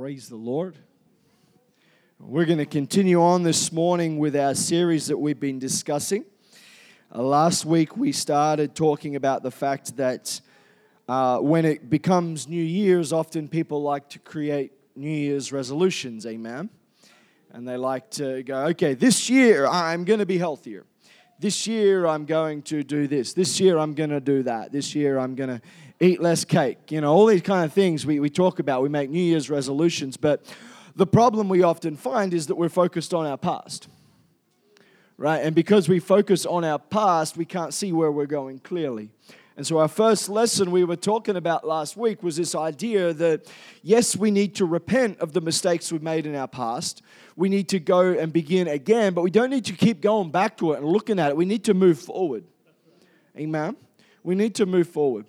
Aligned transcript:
Praise 0.00 0.30
the 0.30 0.36
Lord. 0.36 0.78
We're 2.18 2.46
going 2.46 2.56
to 2.56 2.64
continue 2.64 3.20
on 3.20 3.42
this 3.42 3.70
morning 3.70 4.16
with 4.16 4.34
our 4.34 4.54
series 4.54 5.08
that 5.08 5.18
we've 5.18 5.38
been 5.38 5.58
discussing. 5.58 6.24
Uh, 7.14 7.22
last 7.22 7.66
week 7.66 7.98
we 7.98 8.10
started 8.10 8.74
talking 8.74 9.14
about 9.14 9.42
the 9.42 9.50
fact 9.50 9.98
that 9.98 10.40
uh, 11.06 11.40
when 11.40 11.66
it 11.66 11.90
becomes 11.90 12.48
New 12.48 12.64
Year's, 12.64 13.12
often 13.12 13.46
people 13.46 13.82
like 13.82 14.08
to 14.08 14.18
create 14.18 14.72
New 14.96 15.10
Year's 15.10 15.52
resolutions, 15.52 16.24
amen? 16.24 16.70
And 17.52 17.68
they 17.68 17.76
like 17.76 18.10
to 18.12 18.42
go, 18.42 18.68
okay, 18.68 18.94
this 18.94 19.28
year 19.28 19.66
I'm 19.66 20.04
going 20.04 20.20
to 20.20 20.26
be 20.26 20.38
healthier. 20.38 20.86
This 21.38 21.66
year 21.66 22.06
I'm 22.06 22.24
going 22.24 22.62
to 22.62 22.82
do 22.82 23.06
this. 23.06 23.34
This 23.34 23.60
year 23.60 23.76
I'm 23.76 23.92
going 23.92 24.10
to 24.10 24.20
do 24.20 24.44
that. 24.44 24.72
This 24.72 24.94
year 24.94 25.18
I'm 25.18 25.34
going 25.34 25.50
to 25.50 25.60
eat 26.00 26.20
less 26.20 26.44
cake. 26.44 26.90
You 26.90 27.02
know, 27.02 27.12
all 27.12 27.26
these 27.26 27.42
kind 27.42 27.64
of 27.64 27.72
things 27.72 28.06
we, 28.06 28.18
we 28.20 28.30
talk 28.30 28.58
about. 28.58 28.82
We 28.82 28.88
make 28.88 29.10
New 29.10 29.22
Year's 29.22 29.50
resolutions. 29.50 30.16
But 30.16 30.44
the 30.96 31.06
problem 31.06 31.48
we 31.48 31.62
often 31.62 31.96
find 31.96 32.34
is 32.34 32.46
that 32.46 32.56
we're 32.56 32.70
focused 32.70 33.14
on 33.14 33.26
our 33.26 33.36
past. 33.36 33.88
Right? 35.18 35.38
And 35.38 35.54
because 35.54 35.88
we 35.88 36.00
focus 36.00 36.46
on 36.46 36.64
our 36.64 36.78
past, 36.78 37.36
we 37.36 37.44
can't 37.44 37.74
see 37.74 37.92
where 37.92 38.10
we're 38.10 38.26
going 38.26 38.58
clearly. 38.60 39.10
And 39.56 39.66
so, 39.66 39.76
our 39.76 39.88
first 39.88 40.30
lesson 40.30 40.70
we 40.70 40.84
were 40.84 40.96
talking 40.96 41.36
about 41.36 41.66
last 41.66 41.94
week 41.94 42.22
was 42.22 42.36
this 42.36 42.54
idea 42.54 43.12
that 43.12 43.46
yes, 43.82 44.16
we 44.16 44.30
need 44.30 44.54
to 44.54 44.64
repent 44.64 45.18
of 45.18 45.34
the 45.34 45.42
mistakes 45.42 45.92
we've 45.92 46.02
made 46.02 46.24
in 46.24 46.34
our 46.34 46.48
past. 46.48 47.02
We 47.36 47.50
need 47.50 47.68
to 47.68 47.80
go 47.80 48.12
and 48.12 48.32
begin 48.32 48.68
again, 48.68 49.12
but 49.12 49.20
we 49.20 49.30
don't 49.30 49.50
need 49.50 49.66
to 49.66 49.74
keep 49.74 50.00
going 50.00 50.30
back 50.30 50.56
to 50.58 50.72
it 50.72 50.78
and 50.78 50.86
looking 50.86 51.18
at 51.18 51.28
it. 51.28 51.36
We 51.36 51.44
need 51.44 51.64
to 51.64 51.74
move 51.74 51.98
forward. 51.98 52.44
Amen? 53.36 53.76
We 54.22 54.34
need 54.34 54.54
to 54.54 54.64
move 54.64 54.88
forward. 54.88 55.26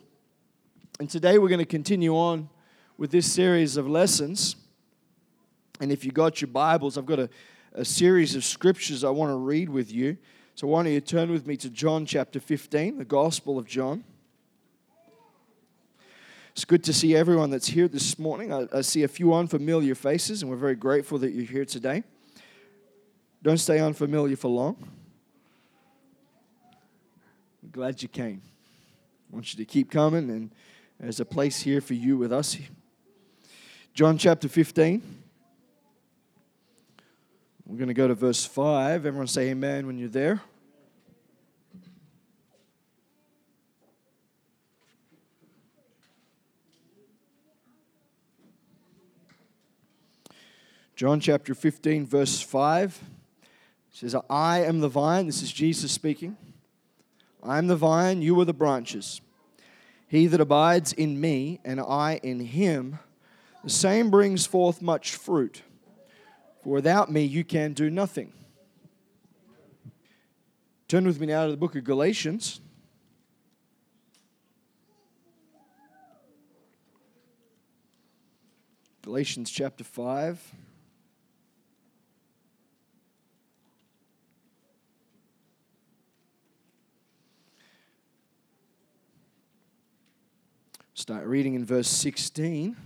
And 1.02 1.10
today 1.10 1.40
we're 1.40 1.50
going 1.50 1.58
to 1.58 1.66
continue 1.66 2.16
on 2.16 2.48
with 2.96 3.10
this 3.10 3.26
series 3.26 3.76
of 3.76 3.90
lessons. 3.90 4.56
And 5.80 5.92
if 5.92 6.06
you 6.06 6.12
got 6.12 6.42
your 6.42 6.50
Bibles, 6.50 6.96
I've 6.96 7.08
got 7.08 7.18
a, 7.18 7.28
a 7.74 7.84
series 7.84 8.36
of 8.36 8.46
scriptures 8.46 9.04
I 9.04 9.10
want 9.10 9.32
to 9.32 9.36
read 9.36 9.68
with 9.68 9.92
you. 9.92 10.16
So 10.54 10.68
why 10.68 10.84
don't 10.84 10.94
you 10.94 11.02
turn 11.02 11.32
with 11.32 11.48
me 11.48 11.58
to 11.58 11.72
John 11.72 12.06
chapter 12.06 12.40
15, 12.40 13.00
the 13.00 13.06
Gospel 13.06 13.58
of 13.58 13.66
John. 13.66 14.04
It's 16.52 16.66
good 16.66 16.84
to 16.84 16.94
see 16.94 17.16
everyone 17.16 17.50
that's 17.50 17.70
here 17.70 17.88
this 17.88 18.20
morning. 18.20 18.54
I, 18.54 18.68
I, 18.72 18.82
see 18.82 19.02
a 19.02 19.08
few 19.08 19.34
unfamiliar 19.34 19.96
faces, 19.96 20.44
and 20.44 20.52
we're 20.52 20.58
very 20.58 20.76
grateful 20.76 21.18
that 21.18 21.32
you're 21.32 21.46
here 21.46 21.66
today. 21.66 22.04
Don't 23.42 23.58
stay 23.58 23.80
unfamiliar 23.80 24.36
for 24.36 24.50
long. 24.50 24.78
I'm 27.64 27.72
glad 27.72 28.04
you 28.04 28.08
came. 28.08 28.44
I 29.32 29.36
want 29.36 29.52
you 29.52 29.58
to 29.58 29.66
keep 29.66 29.90
coming 29.90 30.30
and 30.30 30.52
there's 31.02 31.20
a 31.20 31.26
place 31.26 31.62
here 31.62 31.82
for 31.82 31.96
you 31.96 32.16
with 32.16 32.32
us. 32.32 32.56
John 33.96 34.20
chapter 34.20 34.48
15. 34.48 35.02
We're 37.66 37.78
going 37.78 37.88
to 37.88 37.96
go 37.96 38.08
to 38.08 38.14
verse 38.14 38.46
5. 38.46 39.06
Everyone 39.06 39.26
say 39.26 39.50
amen 39.50 39.88
when 39.88 39.98
you're 39.98 40.10
there. 40.10 40.42
John 50.96 51.20
chapter 51.20 51.56
15, 51.56 52.06
verse 52.06 52.42
5 52.42 53.02
says, 53.92 54.16
I 54.30 54.60
am 54.60 54.82
the 54.82 54.88
vine. 54.88 55.26
This 55.26 55.42
is 55.42 55.52
Jesus 55.52 55.92
speaking. 55.92 56.38
I 57.42 57.58
am 57.58 57.66
the 57.66 57.76
vine, 57.76 58.22
you 58.22 58.40
are 58.40 58.46
the 58.46 58.54
branches. 58.54 59.20
He 60.12 60.28
that 60.28 60.42
abides 60.42 60.92
in 60.92 61.22
me 61.22 61.62
and 61.64 61.80
I 61.80 62.20
in 62.22 62.42
him, 62.42 63.00
the 63.64 63.70
same 63.70 64.12
brings 64.12 64.46
forth 64.46 64.82
much 64.82 65.16
fruit. 65.16 65.62
For 66.62 66.74
without 66.74 67.10
me 67.10 67.24
you 67.24 67.46
can 67.46 67.72
do 67.72 67.90
nothing. 67.90 68.34
Turn 70.90 71.06
with 71.06 71.22
me 71.22 71.28
now 71.28 71.46
to 71.46 71.52
the 71.52 71.56
book 71.56 71.78
of 71.78 71.86
Galatians. 71.86 72.60
Galatians 79.04 79.50
chapter 79.50 79.86
5. 79.86 80.56
Start 91.02 91.26
reading 91.26 91.56
in 91.56 91.66
verse 91.66 91.88
16. 91.88 92.78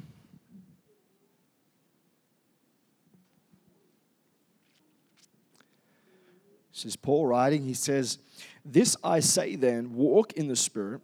This 6.71 6.85
is 6.85 6.95
Paul 6.95 7.25
writing. 7.25 7.63
He 7.63 7.73
says, 7.73 8.19
This 8.63 8.95
I 9.03 9.19
say 9.19 9.57
then, 9.57 9.95
walk 9.95 10.31
in 10.31 10.47
the 10.47 10.55
Spirit, 10.55 11.01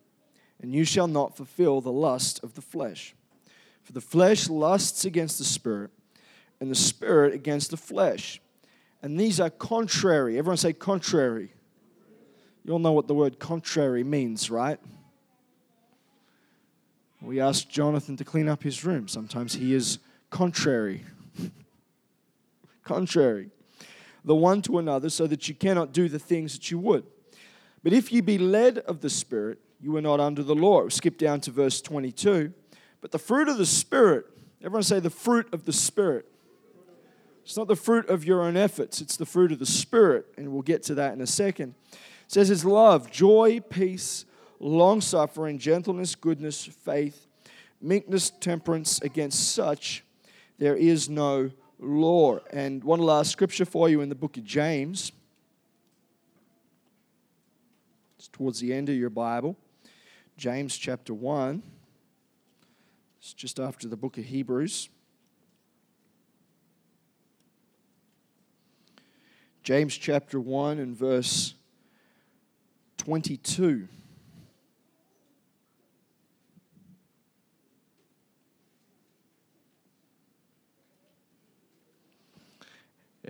and 0.61 0.73
you 0.73 0.85
shall 0.85 1.07
not 1.07 1.35
fulfill 1.35 1.81
the 1.81 1.91
lust 1.91 2.41
of 2.45 2.53
the 2.53 2.61
flesh. 2.61 3.13
For 3.83 3.91
the 3.91 4.00
flesh 4.00 4.47
lusts 4.47 5.03
against 5.03 5.38
the 5.38 5.44
Spirit, 5.44 5.91
and 6.61 6.71
the 6.71 6.75
Spirit 6.75 7.33
against 7.33 7.71
the 7.71 7.77
flesh. 7.77 8.39
And 9.01 9.19
these 9.19 9.41
are 9.41 9.50
contrary. 9.50 10.38
Everyone 10.38 10.55
say 10.55 10.71
contrary. 10.71 11.51
You 12.63 12.71
all 12.71 12.79
know 12.79 12.94
what 12.94 13.09
the 13.09 13.16
word 13.16 13.38
contrary 13.38 14.05
means, 14.05 14.50
right? 14.50 14.79
We 17.21 17.39
ask 17.39 17.69
Jonathan 17.69 18.17
to 18.17 18.23
clean 18.23 18.49
up 18.49 18.63
his 18.63 18.83
room. 18.83 19.07
Sometimes 19.07 19.53
he 19.53 19.75
is 19.75 19.99
contrary. 20.31 21.03
contrary. 22.83 23.49
The 24.25 24.35
one 24.35 24.63
to 24.63 24.79
another, 24.79 25.09
so 25.09 25.27
that 25.27 25.47
you 25.47 25.53
cannot 25.53 25.93
do 25.93 26.09
the 26.09 26.17
things 26.17 26.53
that 26.53 26.71
you 26.71 26.79
would. 26.79 27.05
But 27.83 27.93
if 27.93 28.11
you 28.11 28.23
be 28.23 28.39
led 28.39 28.79
of 28.79 29.01
the 29.01 29.09
Spirit, 29.09 29.59
you 29.79 29.95
are 29.95 30.01
not 30.01 30.19
under 30.19 30.41
the 30.41 30.55
law. 30.55 30.89
Skip 30.89 31.17
down 31.17 31.41
to 31.41 31.51
verse 31.51 31.79
22. 31.81 32.53
But 33.01 33.11
the 33.11 33.19
fruit 33.19 33.47
of 33.47 33.57
the 33.57 33.65
Spirit, 33.67 34.25
everyone 34.59 34.83
say 34.83 34.99
the 34.99 35.09
fruit 35.11 35.47
of 35.53 35.65
the 35.65 35.73
Spirit. 35.73 36.25
It's 37.43 37.57
not 37.57 37.67
the 37.67 37.75
fruit 37.75 38.07
of 38.09 38.25
your 38.25 38.43
own 38.43 38.57
efforts, 38.57 39.01
it's 39.01 39.17
the 39.17 39.25
fruit 39.25 39.51
of 39.51 39.59
the 39.59 39.65
Spirit. 39.65 40.25
And 40.38 40.51
we'll 40.51 40.61
get 40.61 40.83
to 40.83 40.95
that 40.95 41.13
in 41.13 41.21
a 41.21 41.27
second. 41.27 41.75
It 41.91 41.99
says 42.31 42.49
it's 42.49 42.65
love, 42.65 43.11
joy, 43.11 43.59
peace 43.59 44.25
long 44.61 45.01
suffering, 45.01 45.57
gentleness, 45.57 46.16
goodness, 46.16 46.66
faith, 46.66 47.27
meekness, 47.81 48.29
temperance. 48.29 49.01
Against 49.01 49.53
such 49.53 50.03
there 50.59 50.75
is 50.75 51.09
no 51.09 51.51
law. 51.79 52.39
And 52.51 52.83
one 52.83 53.00
last 53.00 53.31
scripture 53.31 53.66
for 53.66 53.89
you 53.89 54.01
in 54.01 54.09
the 54.09 54.16
book 54.16 54.38
of 54.38 54.45
James. 54.45 55.11
It's 58.17 58.27
towards 58.27 58.59
the 58.59 58.71
end 58.71 58.88
of 58.88 58.95
your 58.95 59.09
Bible. 59.09 59.57
James 60.38 60.77
chapter 60.77 61.13
1. 61.13 61.63
It's 63.19 63.33
just 63.33 63.59
after 63.59 63.88
the 63.88 63.97
book 63.97 64.17
of 64.17 64.25
Hebrews. 64.25 64.89
James 69.63 69.95
chapter 69.95 70.39
1 70.39 70.79
and 70.79 70.95
verse 70.95 71.53
22. 72.97 73.88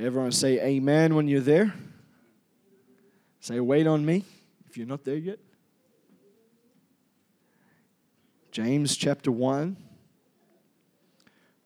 Everyone 0.01 0.31
say 0.31 0.59
amen 0.59 1.13
when 1.13 1.27
you're 1.27 1.41
there. 1.41 1.75
Say, 3.39 3.59
wait 3.59 3.85
on 3.85 4.03
me 4.03 4.25
if 4.67 4.75
you're 4.75 4.87
not 4.87 5.03
there 5.03 5.15
yet. 5.15 5.37
James 8.51 8.97
chapter 8.97 9.31
1, 9.31 9.77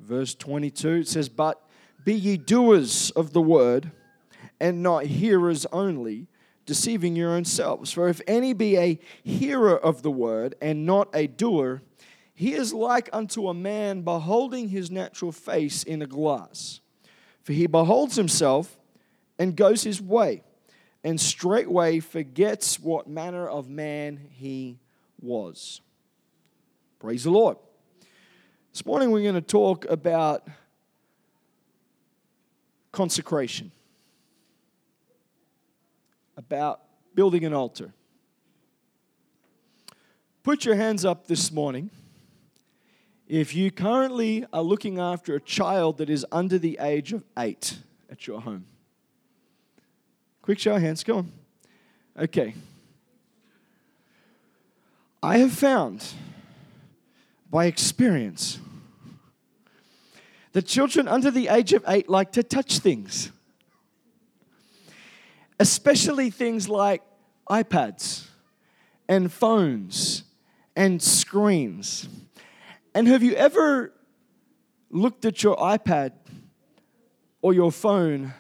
verse 0.02 0.36
22, 0.36 0.90
it 0.96 1.08
says, 1.08 1.30
But 1.30 1.66
be 2.04 2.14
ye 2.14 2.36
doers 2.36 3.10
of 3.12 3.32
the 3.32 3.42
word, 3.42 3.92
and 4.60 4.84
not 4.84 5.06
hearers 5.06 5.66
only, 5.72 6.28
deceiving 6.66 7.16
your 7.16 7.32
own 7.32 7.46
selves. 7.46 7.94
For 7.94 8.10
if 8.10 8.20
any 8.28 8.52
be 8.52 8.78
a 8.78 9.00
hearer 9.24 9.78
of 9.78 10.02
the 10.02 10.12
word, 10.12 10.56
and 10.62 10.86
not 10.86 11.08
a 11.14 11.28
doer, 11.28 11.84
he 12.34 12.52
is 12.52 12.74
like 12.74 13.10
unto 13.14 13.48
a 13.48 13.54
man 13.54 14.02
beholding 14.02 14.68
his 14.68 14.92
natural 14.92 15.32
face 15.32 15.84
in 15.84 16.02
a 16.02 16.08
glass. 16.08 16.82
For 17.46 17.54
he 17.54 17.68
beholds 17.68 18.16
himself 18.16 18.76
and 19.38 19.56
goes 19.56 19.84
his 19.84 20.02
way, 20.02 20.42
and 21.04 21.22
straightway 21.22 22.00
forgets 22.00 22.80
what 22.80 23.08
manner 23.08 23.48
of 23.48 23.70
man 23.70 24.20
he 24.32 24.80
was. 25.22 25.80
Praise 26.98 27.24
the 27.24 27.30
Lord. 27.30 27.58
This 28.74 28.84
morning 28.84 29.12
we're 29.12 29.22
going 29.22 29.36
to 29.36 29.42
talk 29.42 29.86
about 29.86 30.48
consecration, 32.92 33.72
about 36.36 36.82
building 37.14 37.46
an 37.46 37.54
altar. 37.54 37.94
Put 40.42 40.66
your 40.66 40.74
hands 40.74 41.06
up 41.06 41.28
this 41.28 41.52
morning 41.52 41.92
if 43.28 43.56
you 43.56 43.72
currently 43.72 44.46
are 44.54 44.62
looking 44.62 45.00
after 45.00 45.36
a 45.36 45.42
child 45.42 45.98
that 45.98 46.10
is 46.10 46.26
under 46.32 46.58
the 46.58 46.78
age 46.82 47.14
of 47.14 47.24
eight 47.38 47.80
at 48.10 48.28
your 48.28 48.42
home? 48.42 48.66
Quick 50.42 50.60
show 50.60 50.76
of 50.76 50.82
hands, 50.82 51.04
go 51.04 51.18
on. 51.18 51.32
Okay. 52.18 52.54
I 55.24 55.40
have 55.40 55.52
found 55.52 56.06
by 57.50 57.66
experience 57.66 58.60
that 60.52 60.68
children 60.68 61.08
under 61.08 61.32
the 61.32 61.48
age 61.48 61.74
of 61.74 61.84
eight 61.88 62.08
like 62.10 62.32
to 62.34 62.44
touch 62.44 62.80
things, 62.80 63.32
especially 65.60 66.30
things 66.30 66.70
like 66.70 67.02
iPads 67.50 68.28
and 69.10 69.32
phones 69.32 70.24
and 70.76 71.02
screens. 71.02 72.08
And 72.96 73.10
have 73.10 73.22
you 73.24 73.34
ever 73.34 73.92
looked 74.90 75.26
at 75.26 75.44
your 75.44 75.58
iPad 75.58 76.14
or 77.42 77.54
your 77.54 77.70
phone 77.70 78.34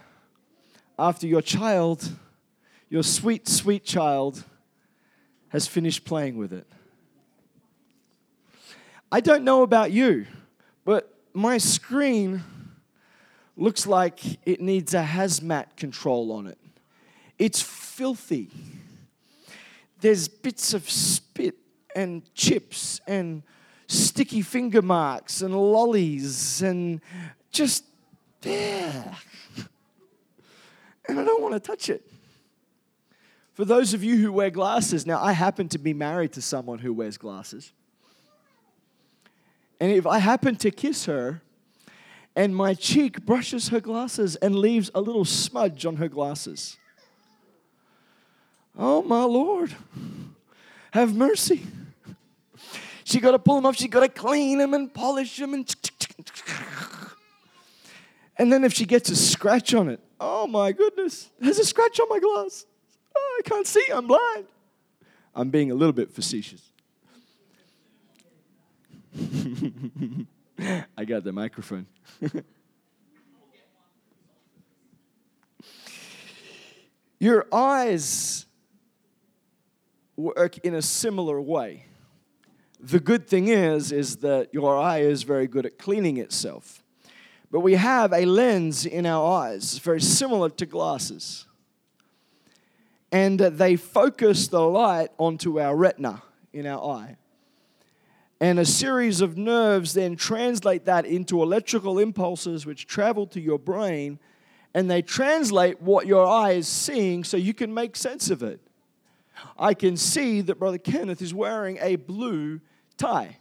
after 0.97 1.27
your 1.27 1.41
child, 1.41 2.09
your 2.89 3.03
sweet, 3.03 3.49
sweet 3.49 3.83
child, 3.83 4.45
has 5.49 5.67
finished 5.67 6.05
playing 6.05 6.37
with 6.37 6.53
it? 6.53 6.65
I 9.11 9.19
don't 9.19 9.43
know 9.43 9.61
about 9.61 9.91
you, 9.91 10.25
but 10.85 11.13
my 11.33 11.57
screen 11.57 12.41
looks 13.57 13.85
like 13.85 14.21
it 14.47 14.61
needs 14.61 14.93
a 14.93 15.03
hazmat 15.03 15.75
control 15.75 16.31
on 16.31 16.47
it. 16.47 16.57
It's 17.37 17.61
filthy. 17.61 18.49
There's 19.99 20.29
bits 20.29 20.73
of 20.73 20.89
spit 20.89 21.55
and 21.93 22.23
chips 22.33 23.01
and 23.05 23.43
sticky 23.87 24.41
finger 24.41 24.81
marks 24.81 25.41
and 25.41 25.55
lollies 25.55 26.61
and 26.61 27.01
just 27.51 27.85
there. 28.41 29.15
And 31.07 31.19
I 31.19 31.23
don't 31.23 31.41
want 31.41 31.53
to 31.53 31.59
touch 31.59 31.89
it. 31.89 32.03
For 33.53 33.63
those 33.63 33.93
of 33.93 34.03
you 34.03 34.17
who 34.17 34.33
wear 34.33 34.49
glasses, 34.49 35.05
now 35.05 35.21
I 35.23 35.31
happen 35.31 35.69
to 35.69 35.77
be 35.77 35.93
married 35.93 36.33
to 36.33 36.41
someone 36.41 36.79
who 36.79 36.93
wears 36.93 37.17
glasses. 37.17 37.71
And 39.79 39.91
if 39.91 40.05
I 40.05 40.19
happen 40.19 40.55
to 40.57 40.71
kiss 40.71 41.05
her 41.05 41.41
and 42.35 42.55
my 42.55 42.73
cheek 42.73 43.25
brushes 43.25 43.69
her 43.69 43.79
glasses 43.79 44.35
and 44.37 44.55
leaves 44.55 44.91
a 44.93 45.01
little 45.01 45.25
smudge 45.25 45.85
on 45.85 45.97
her 45.97 46.09
glasses, 46.09 46.77
oh 48.77 49.01
my 49.03 49.23
Lord, 49.23 49.73
have 50.91 51.15
mercy. 51.15 51.65
She 53.05 53.19
got 53.19 53.31
to 53.31 53.39
pull 53.39 53.55
them 53.55 53.67
off. 53.67 53.77
She 53.77 53.87
got 53.87 53.99
to 53.99 54.09
clean 54.09 54.57
them 54.57 54.73
and 54.73 54.91
polish 54.91 55.37
them 55.37 55.53
and. 55.53 55.73
And 58.37 58.51
then 58.51 58.65
if 58.65 58.73
she 58.73 58.85
gets 58.85 59.09
a 59.09 59.15
scratch 59.15 59.73
on 59.75 59.87
it, 59.89 60.01
oh 60.19 60.45
my 60.47 60.73
goodness, 60.73 61.29
there's 61.39 61.59
a 61.59 61.63
scratch 61.63 61.99
on 62.01 62.09
my 62.09 62.19
glass. 62.19 62.65
Oh, 63.15 63.39
I 63.39 63.47
can't 63.47 63.65
see. 63.65 63.85
I'm 63.93 64.07
blind. 64.07 64.47
I'm 65.33 65.51
being 65.51 65.71
a 65.71 65.75
little 65.75 65.93
bit 65.93 66.11
facetious. 66.11 66.61
I 70.97 71.05
got 71.05 71.23
the 71.23 71.31
microphone. 71.31 71.85
Your 77.19 77.45
eyes 77.53 78.47
work 80.17 80.57
in 80.59 80.73
a 80.73 80.81
similar 80.81 81.39
way. 81.39 81.85
The 82.85 82.99
good 82.99 83.27
thing 83.27 83.47
is 83.47 83.91
is 83.91 84.17
that 84.17 84.53
your 84.53 84.77
eye 84.77 84.99
is 84.99 85.23
very 85.23 85.47
good 85.47 85.65
at 85.65 85.79
cleaning 85.79 86.17
itself. 86.17 86.83
But 87.49 87.61
we 87.61 87.73
have 87.73 88.13
a 88.13 88.25
lens 88.25 88.85
in 88.85 89.07
our 89.07 89.25
eyes, 89.41 89.79
very 89.79 89.99
similar 89.99 90.51
to 90.51 90.67
glasses. 90.67 91.47
And 93.11 93.39
they 93.39 93.75
focus 93.75 94.49
the 94.49 94.61
light 94.61 95.09
onto 95.17 95.59
our 95.59 95.75
retina 95.75 96.21
in 96.53 96.67
our 96.67 96.97
eye. 96.97 97.17
And 98.39 98.59
a 98.59 98.65
series 98.65 99.19
of 99.19 99.35
nerves 99.35 99.95
then 99.95 100.15
translate 100.15 100.85
that 100.85 101.07
into 101.07 101.41
electrical 101.41 101.97
impulses 101.97 102.67
which 102.67 102.85
travel 102.85 103.25
to 103.27 103.41
your 103.41 103.57
brain 103.57 104.19
and 104.75 104.91
they 104.91 105.01
translate 105.01 105.81
what 105.81 106.05
your 106.05 106.27
eye 106.27 106.51
is 106.51 106.67
seeing 106.67 107.23
so 107.23 107.35
you 107.35 107.55
can 107.55 107.73
make 107.73 107.95
sense 107.95 108.29
of 108.29 108.43
it. 108.43 108.59
I 109.57 109.73
can 109.73 109.97
see 109.97 110.41
that 110.41 110.59
Brother 110.59 110.77
Kenneth 110.77 111.23
is 111.23 111.33
wearing 111.33 111.79
a 111.81 111.95
blue 111.95 112.61
tie 112.97 113.37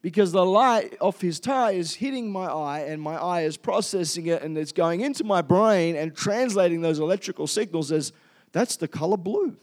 because 0.00 0.32
the 0.32 0.44
light 0.44 0.96
of 1.00 1.20
his 1.20 1.40
tie 1.40 1.72
is 1.72 1.94
hitting 1.94 2.30
my 2.30 2.46
eye 2.46 2.80
and 2.80 3.02
my 3.02 3.16
eye 3.16 3.42
is 3.42 3.56
processing 3.56 4.26
it 4.26 4.42
and 4.42 4.56
it's 4.56 4.72
going 4.72 5.00
into 5.00 5.24
my 5.24 5.42
brain 5.42 5.96
and 5.96 6.14
translating 6.14 6.80
those 6.80 6.98
electrical 6.98 7.46
signals 7.46 7.90
as 7.90 8.12
that's 8.52 8.76
the 8.76 8.88
color 8.88 9.16
blue. 9.16 9.56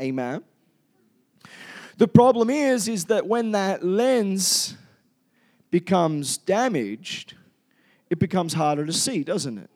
Amen. 0.00 0.42
The 1.98 2.08
problem 2.08 2.50
is 2.50 2.88
is 2.88 3.06
that 3.06 3.26
when 3.26 3.52
that 3.52 3.84
lens 3.84 4.76
becomes 5.70 6.38
damaged, 6.38 7.34
it 8.10 8.18
becomes 8.18 8.54
harder 8.54 8.86
to 8.86 8.92
see, 8.92 9.24
doesn't 9.24 9.58
it? 9.58 9.70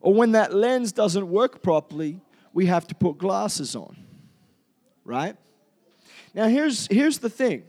Or 0.00 0.14
when 0.14 0.32
that 0.32 0.54
lens 0.54 0.92
doesn't 0.92 1.28
work 1.28 1.62
properly, 1.62 2.20
we 2.52 2.66
have 2.66 2.86
to 2.88 2.94
put 2.94 3.18
glasses 3.18 3.74
on. 3.74 3.96
Right? 5.04 5.36
Now 6.34 6.48
here's 6.48 6.86
here's 6.88 7.18
the 7.18 7.30
thing 7.30 7.64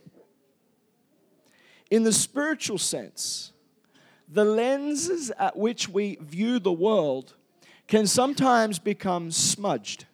in 1.90 2.04
the 2.04 2.12
spiritual 2.12 2.78
sense, 2.78 3.52
the 4.28 4.44
lenses 4.44 5.32
at 5.40 5.56
which 5.56 5.88
we 5.88 6.18
view 6.22 6.60
the 6.60 6.72
world 6.72 7.34
can 7.88 8.06
sometimes 8.06 8.80
become 8.80 9.32
smudged, 9.32 10.06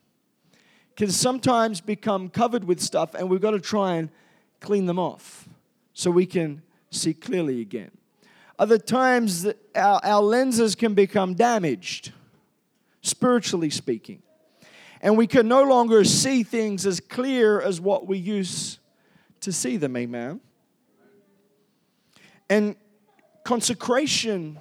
can 0.95 1.09
sometimes 1.09 1.81
become 1.81 2.29
covered 2.29 2.63
with 2.63 2.79
stuff, 2.79 3.15
and 3.15 3.29
we've 3.29 3.41
got 3.41 3.51
to 3.51 3.59
try 3.59 3.95
and 3.95 4.09
clean 4.59 4.85
them 4.85 4.99
off 4.99 5.49
so 5.93 6.11
we 6.11 6.25
can 6.25 6.61
see 6.91 7.13
clearly 7.13 7.61
again. 7.61 7.91
Other 8.59 8.77
times, 8.77 9.47
our, 9.75 9.99
our 10.03 10.21
lenses 10.21 10.75
can 10.75 10.93
become 10.93 11.33
damaged, 11.33 12.13
spiritually 13.01 13.71
speaking, 13.71 14.21
and 15.01 15.17
we 15.17 15.25
can 15.25 15.47
no 15.47 15.63
longer 15.63 16.03
see 16.03 16.43
things 16.43 16.85
as 16.85 16.99
clear 16.99 17.59
as 17.59 17.81
what 17.81 18.07
we 18.07 18.19
used 18.19 18.77
to 19.41 19.51
see 19.51 19.77
them. 19.77 19.97
Amen. 19.97 20.39
And 22.49 22.75
consecration 23.43 24.59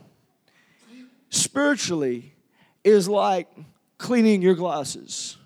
spiritually 1.31 2.35
is 2.85 3.09
like 3.09 3.49
cleaning 3.99 4.43
your 4.43 4.55
glasses. 4.55 5.37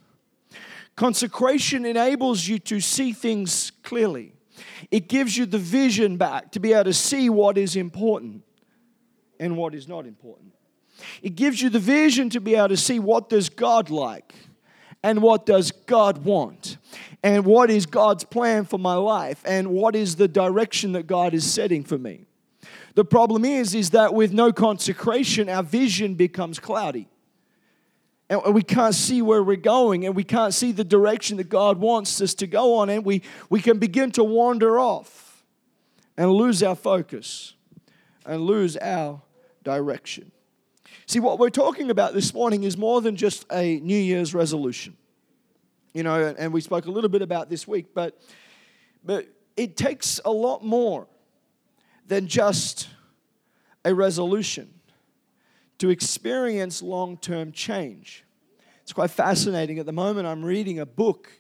Consecration 0.97 1.85
enables 1.85 2.49
you 2.49 2.59
to 2.59 2.81
see 2.81 3.13
things 3.13 3.71
clearly. 3.83 4.33
It 4.91 5.09
gives 5.09 5.37
you 5.37 5.45
the 5.47 5.59
vision 5.59 6.17
back 6.17 6.53
to 6.53 6.61
be 6.61 6.73
able 6.73 6.85
to 6.85 6.95
see 6.95 7.29
what 7.29 7.59
is 7.59 7.77
important 7.77 8.43
and 9.39 9.57
what 9.57 9.75
is 9.75 9.87
not 9.87 10.07
important. 10.07 10.53
It 11.23 11.35
gives 11.35 11.61
you 11.61 11.69
the 11.69 11.79
vision 11.79 12.31
to 12.31 12.41
be 12.41 12.55
able 12.55 12.69
to 12.69 12.77
see 12.77 12.99
what 12.99 13.29
does 13.29 13.51
God 13.51 13.91
like 13.91 14.35
and 15.03 15.21
what 15.21 15.45
does 15.45 15.71
God 15.71 16.25
want 16.25 16.79
and 17.27 17.45
what 17.45 17.71
is 17.71 17.87
God's 17.87 18.23
plan 18.23 18.65
for 18.65 18.79
my 18.79 18.95
life 18.95 19.43
and 19.45 19.73
what 19.73 19.97
is 19.97 20.15
the 20.15 20.29
direction 20.29 20.93
that 20.93 21.09
God 21.09 21.35
is 21.35 21.45
setting 21.45 21.83
for 21.83 21.99
me. 21.99 22.25
The 22.95 23.05
problem 23.05 23.45
is, 23.45 23.75
is 23.75 23.91
that 23.91 24.15
with 24.15 24.33
no 24.33 24.53
consecration, 24.53 25.49
our 25.49 25.65
vision 25.65 26.15
becomes 26.15 26.61
cloudy. 26.61 27.09
And 28.31 28.55
we 28.55 28.63
can't 28.63 28.95
see 28.95 29.23
where 29.23 29.43
we're 29.43 29.57
going, 29.57 30.07
and 30.07 30.15
we 30.15 30.23
can't 30.23 30.55
see 30.55 30.71
the 30.71 30.85
direction 30.85 31.37
that 31.39 31.49
God 31.49 31.79
wants 31.79 32.21
us 32.21 32.33
to 32.35 32.47
go 32.47 32.77
on, 32.77 32.91
and 32.91 33.05
we, 33.05 33.23
we 33.51 33.61
can 33.61 33.81
begin 33.81 34.13
to 34.13 34.23
wander 34.23 34.79
off 34.79 35.45
and 36.17 36.31
lose 36.31 36.63
our 36.63 36.77
focus 36.77 37.55
and 38.25 38.43
lose 38.43 38.77
our 38.77 39.21
direction. 39.65 40.31
See, 41.07 41.19
what 41.19 41.41
we're 41.41 41.51
talking 41.51 41.91
about 41.91 42.15
this 42.15 42.33
morning 42.33 42.63
is 42.63 42.79
more 42.79 43.01
than 43.01 43.17
just 43.17 43.47
a 43.51 43.81
New 43.81 43.99
Year's 43.99 44.33
resolution. 44.33 44.97
You 45.97 46.03
know, 46.03 46.35
and 46.37 46.53
we 46.53 46.61
spoke 46.61 46.85
a 46.85 46.91
little 46.91 47.09
bit 47.09 47.23
about 47.23 47.49
this 47.49 47.67
week, 47.67 47.95
but, 47.95 48.21
but 49.03 49.27
it 49.57 49.79
takes 49.79 50.21
a 50.27 50.31
lot 50.31 50.63
more 50.63 51.07
than 52.07 52.29
just 52.29 52.91
a 53.83 53.95
resolution 53.95 54.75
to 55.79 55.89
experience 55.89 56.83
long 56.83 57.17
term 57.17 57.51
change. 57.51 58.27
It's 58.83 58.93
quite 58.93 59.11
fascinating. 59.11 59.79
At 59.79 59.87
the 59.87 59.93
moment, 59.93 60.27
I'm 60.27 60.45
reading 60.45 60.81
a 60.81 60.85
book 60.85 61.31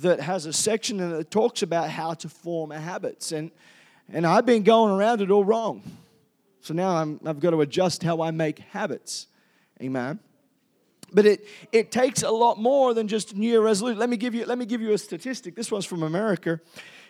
that 0.00 0.18
has 0.18 0.46
a 0.46 0.52
section 0.52 0.98
and 0.98 1.12
it 1.12 1.30
talks 1.30 1.62
about 1.62 1.88
how 1.88 2.14
to 2.14 2.28
form 2.28 2.72
habits. 2.72 3.30
And, 3.30 3.52
and 4.12 4.26
I've 4.26 4.46
been 4.46 4.64
going 4.64 4.92
around 4.92 5.20
it 5.20 5.30
all 5.30 5.44
wrong. 5.44 5.80
So 6.60 6.74
now 6.74 6.96
I'm, 6.96 7.20
I've 7.24 7.38
got 7.38 7.50
to 7.50 7.60
adjust 7.60 8.02
how 8.02 8.20
I 8.20 8.32
make 8.32 8.58
habits. 8.58 9.28
Amen. 9.80 10.18
But 11.12 11.26
it, 11.26 11.46
it 11.72 11.92
takes 11.92 12.22
a 12.22 12.30
lot 12.30 12.58
more 12.58 12.94
than 12.94 13.06
just 13.06 13.36
New 13.36 13.48
Year 13.48 13.60
resolution. 13.60 13.98
Let 13.98 14.08
me 14.08 14.16
give 14.16 14.34
you 14.34 14.46
let 14.46 14.58
me 14.58 14.64
give 14.64 14.80
you 14.80 14.92
a 14.92 14.98
statistic. 14.98 15.54
This 15.54 15.70
one's 15.70 15.84
from 15.84 16.02
America, 16.02 16.60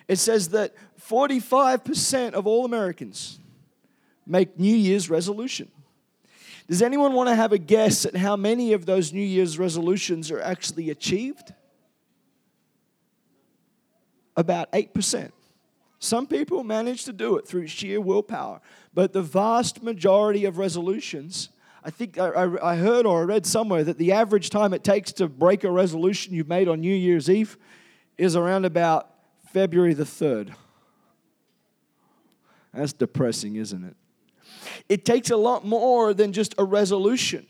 It 0.08 0.16
says 0.16 0.48
that 0.50 0.74
45% 1.08 2.32
of 2.32 2.46
all 2.46 2.64
Americans 2.64 3.38
make 4.26 4.58
New 4.58 4.74
Year's 4.74 5.08
resolution. 5.08 5.70
Does 6.68 6.82
anyone 6.82 7.12
want 7.12 7.28
to 7.28 7.34
have 7.34 7.52
a 7.52 7.58
guess 7.58 8.06
at 8.06 8.16
how 8.16 8.36
many 8.36 8.72
of 8.72 8.86
those 8.86 9.12
New 9.12 9.20
Year's 9.20 9.58
resolutions 9.58 10.30
are 10.30 10.40
actually 10.40 10.90
achieved? 10.90 11.52
About 14.36 14.70
8%. 14.72 15.32
Some 15.98 16.26
people 16.26 16.64
manage 16.64 17.04
to 17.04 17.12
do 17.12 17.36
it 17.36 17.46
through 17.46 17.66
sheer 17.66 18.00
willpower, 18.00 18.60
but 18.94 19.12
the 19.12 19.22
vast 19.22 19.82
majority 19.82 20.44
of 20.44 20.58
resolutions, 20.58 21.50
I 21.84 21.90
think 21.90 22.16
I, 22.16 22.48
I, 22.62 22.76
heard 22.76 23.06
or 23.06 23.22
I 23.22 23.24
read 23.24 23.44
somewhere 23.44 23.82
that 23.82 23.98
the 23.98 24.12
average 24.12 24.50
time 24.50 24.72
it 24.72 24.84
takes 24.84 25.12
to 25.14 25.28
break 25.28 25.64
a 25.64 25.70
resolution 25.70 26.32
you've 26.32 26.48
made 26.48 26.68
on 26.68 26.80
New 26.80 26.94
Year's 26.94 27.28
Eve 27.28 27.56
is 28.16 28.36
around 28.36 28.64
about 28.64 29.10
February 29.52 29.94
the 29.94 30.04
3rd. 30.04 30.54
That's 32.72 32.92
depressing, 32.92 33.56
isn't 33.56 33.84
it? 33.84 33.96
It 34.88 35.04
takes 35.04 35.30
a 35.30 35.36
lot 35.36 35.66
more 35.66 36.14
than 36.14 36.32
just 36.32 36.54
a 36.56 36.64
resolution. 36.64 37.46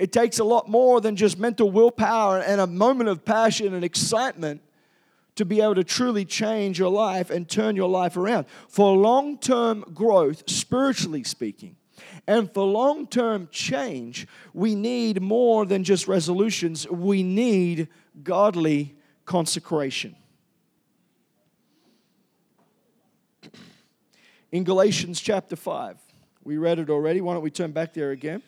It 0.00 0.12
takes 0.12 0.38
a 0.38 0.44
lot 0.44 0.68
more 0.68 1.00
than 1.00 1.14
just 1.14 1.38
mental 1.38 1.70
willpower 1.70 2.38
and 2.38 2.60
a 2.60 2.66
moment 2.66 3.08
of 3.08 3.24
passion 3.24 3.72
and 3.74 3.84
excitement 3.84 4.62
to 5.36 5.44
be 5.44 5.60
able 5.60 5.76
to 5.76 5.84
truly 5.84 6.24
change 6.24 6.78
your 6.78 6.90
life 6.90 7.30
and 7.30 7.48
turn 7.48 7.76
your 7.76 7.88
life 7.88 8.16
around. 8.16 8.46
For 8.68 8.96
long 8.96 9.38
term 9.38 9.84
growth, 9.94 10.50
spiritually 10.50 11.22
speaking, 11.22 11.76
and 12.26 12.52
for 12.52 12.64
long 12.64 13.06
term 13.06 13.48
change, 13.50 14.26
we 14.52 14.74
need 14.74 15.20
more 15.20 15.66
than 15.66 15.84
just 15.84 16.08
resolutions, 16.08 16.88
we 16.88 17.22
need 17.22 17.88
godly 18.22 18.96
consecration. 19.24 20.16
In 24.52 24.64
Galatians 24.64 25.20
chapter 25.20 25.54
5, 25.54 25.96
we 26.42 26.56
read 26.56 26.78
it 26.78 26.90
already. 26.90 27.20
Why 27.20 27.34
don't 27.34 27.42
we 27.42 27.50
turn 27.50 27.70
back 27.70 27.94
there 27.94 28.10
again? 28.10 28.42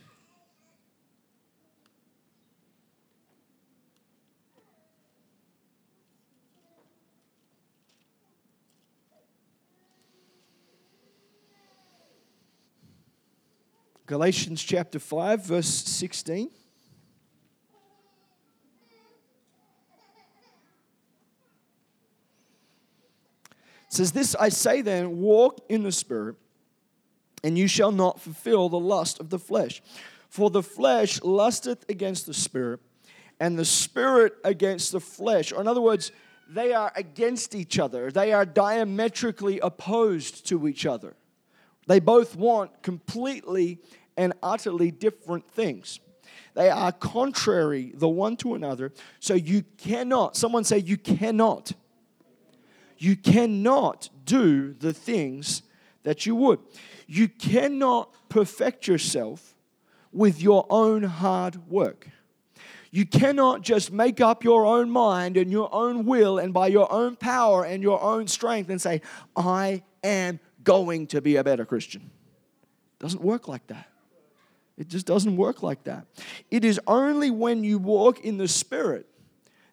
Galatians 14.13 14.63
chapter 14.63 14.99
5, 14.99 15.47
verse 15.47 15.67
16. 15.67 16.51
It 16.51 16.53
says, 23.89 24.13
This 24.13 24.35
I 24.35 24.51
say 24.51 24.83
then, 24.83 25.17
walk 25.17 25.65
in 25.71 25.83
the 25.83 25.91
Spirit 25.91 26.37
and 27.43 27.57
you 27.57 27.67
shall 27.67 27.91
not 27.91 28.21
fulfill 28.21 28.69
the 28.69 28.79
lust 28.79 29.19
of 29.19 29.31
the 29.31 29.39
flesh. 29.39 29.83
For 30.29 30.51
the 30.51 30.63
flesh 30.63 31.23
lusteth 31.23 31.89
against 31.89 32.27
the 32.27 32.35
spirit, 32.35 32.81
and 33.41 33.59
the 33.59 33.65
spirit 33.65 34.35
against 34.45 34.93
the 34.93 35.01
flesh. 35.01 35.53
Or, 35.53 35.63
in 35.63 35.67
other 35.67 35.81
words, 35.81 36.13
they 36.51 36.75
are 36.75 36.93
against 36.97 37.55
each 37.55 37.79
other, 37.79 38.11
they 38.11 38.35
are 38.35 38.45
diametrically 38.45 39.59
opposed 39.61 40.47
to 40.49 40.69
each 40.69 40.85
other. 40.85 41.17
They 41.87 41.99
both 41.99 42.37
want 42.37 42.83
completely 42.83 43.81
and 44.17 44.33
utterly 44.43 44.91
different 44.91 45.51
things. 45.51 46.01
They 46.55 46.71
are 46.71 46.93
contrary 46.93 47.93
the 47.95 48.09
one 48.09 48.37
to 48.39 48.55
another. 48.55 48.93
So 49.21 49.35
you 49.35 49.65
cannot, 49.79 50.37
someone 50.37 50.65
say, 50.65 50.79
you 50.79 50.97
cannot. 50.97 51.73
You 52.99 53.17
cannot 53.17 54.11
do 54.25 54.75
the 54.75 54.93
things 54.93 55.63
that 56.03 56.27
you 56.27 56.37
would. 56.37 56.61
You 57.07 57.29
cannot 57.29 58.13
perfect 58.29 58.87
yourself 58.87 59.55
with 60.13 60.43
your 60.43 60.67
own 60.69 61.03
hard 61.03 61.69
work. 61.69 62.09
You 62.91 63.07
cannot 63.07 63.63
just 63.63 63.91
make 63.91 64.21
up 64.21 64.45
your 64.45 64.67
own 64.67 64.91
mind 64.91 65.39
and 65.39 65.51
your 65.51 65.75
own 65.75 66.05
will 66.05 66.39
and 66.39 66.53
by 66.53 66.67
your 66.67 66.93
own 66.93 67.17
power 67.17 67.65
and 67.65 67.83
your 67.83 68.01
own 68.03 68.27
strength 68.27 68.69
and 68.69 68.81
say, 68.81 69.01
I 69.35 69.83
am 70.05 70.39
going 70.63 71.07
to 71.09 71.23
be 71.23 71.37
a 71.37 71.45
better 71.45 71.65
Christian. 71.65 72.03
It 72.03 73.03
doesn't 73.03 73.23
work 73.23 73.49
like 73.49 73.67
that. 73.69 73.89
It 74.77 74.89
just 74.89 75.07
doesn't 75.07 75.37
work 75.37 75.63
like 75.63 75.85
that. 75.85 76.07
It 76.51 76.65
is 76.65 76.81
only 76.87 77.31
when 77.31 77.63
you 77.63 77.79
walk 77.79 78.21
in 78.21 78.39
the 78.39 78.49
Spirit 78.49 79.07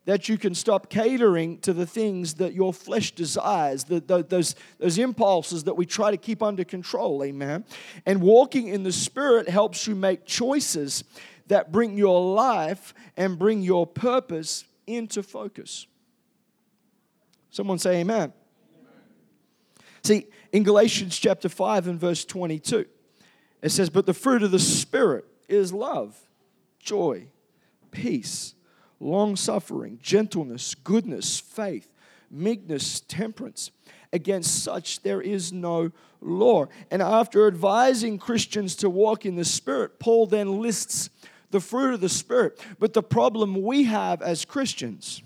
that 0.06 0.28
you 0.28 0.38
can 0.38 0.56
stop 0.56 0.90
catering 0.90 1.60
to 1.60 1.72
the 1.72 1.86
things 1.86 2.36
that 2.36 2.54
your 2.54 2.74
flesh 2.74 3.12
desires, 3.12 3.84
the, 3.84 4.00
the, 4.00 4.24
those, 4.24 4.56
those 4.80 4.98
impulses 4.98 5.66
that 5.66 5.76
we 5.76 5.86
try 5.86 6.10
to 6.10 6.18
keep 6.18 6.42
under 6.42 6.64
control. 6.64 7.24
Amen. 7.24 7.64
And 8.06 8.22
walking 8.22 8.70
in 8.70 8.84
the 8.84 8.92
Spirit 8.92 9.48
helps 9.48 9.86
you 9.86 9.96
make 9.96 10.26
choices 10.26 11.04
that 11.48 11.72
bring 11.72 11.98
your 11.98 12.34
life 12.34 12.94
and 13.18 13.38
bring 13.38 13.62
your 13.62 13.86
purpose 13.86 14.66
into 14.88 15.22
focus. 15.22 15.86
Someone 17.52 17.78
say, 17.78 18.00
Amen. 18.00 18.16
amen. 18.16 18.34
See, 20.04 20.28
in 20.52 20.64
Galatians 20.64 21.18
chapter 21.18 21.50
5 21.50 21.88
and 21.88 22.00
verse 22.00 22.26
22, 22.26 22.86
it 23.62 23.70
says, 23.70 23.90
But 23.90 24.06
the 24.06 24.14
fruit 24.14 24.44
of 24.44 24.52
the 24.52 24.60
Spirit 24.60 25.26
is 25.48 25.74
love, 25.74 26.18
joy, 26.80 27.28
peace 27.92 28.56
long 29.00 29.36
suffering, 29.36 30.00
gentleness, 30.02 30.76
goodness, 30.76 31.40
faith, 31.40 31.92
meekness, 32.30 33.02
temperance. 33.02 33.72
Against 34.12 34.64
such 34.64 35.02
there 35.02 35.22
is 35.22 35.54
no 35.54 35.92
law. 36.22 36.66
And 36.90 37.02
after 37.02 37.48
advising 37.48 38.18
Christians 38.18 38.76
to 38.78 38.90
walk 38.90 39.26
in 39.26 39.36
the 39.36 39.46
Spirit, 39.46 40.00
Paul 40.00 40.26
then 40.26 40.60
lists 40.60 41.10
the 41.52 41.60
fruit 41.60 41.94
of 41.94 42.02
the 42.02 42.10
Spirit. 42.10 42.60
But 42.80 42.94
the 42.94 43.04
problem 43.04 43.62
we 43.62 43.86
have 43.86 44.22
as 44.22 44.46
Christians 44.46 45.22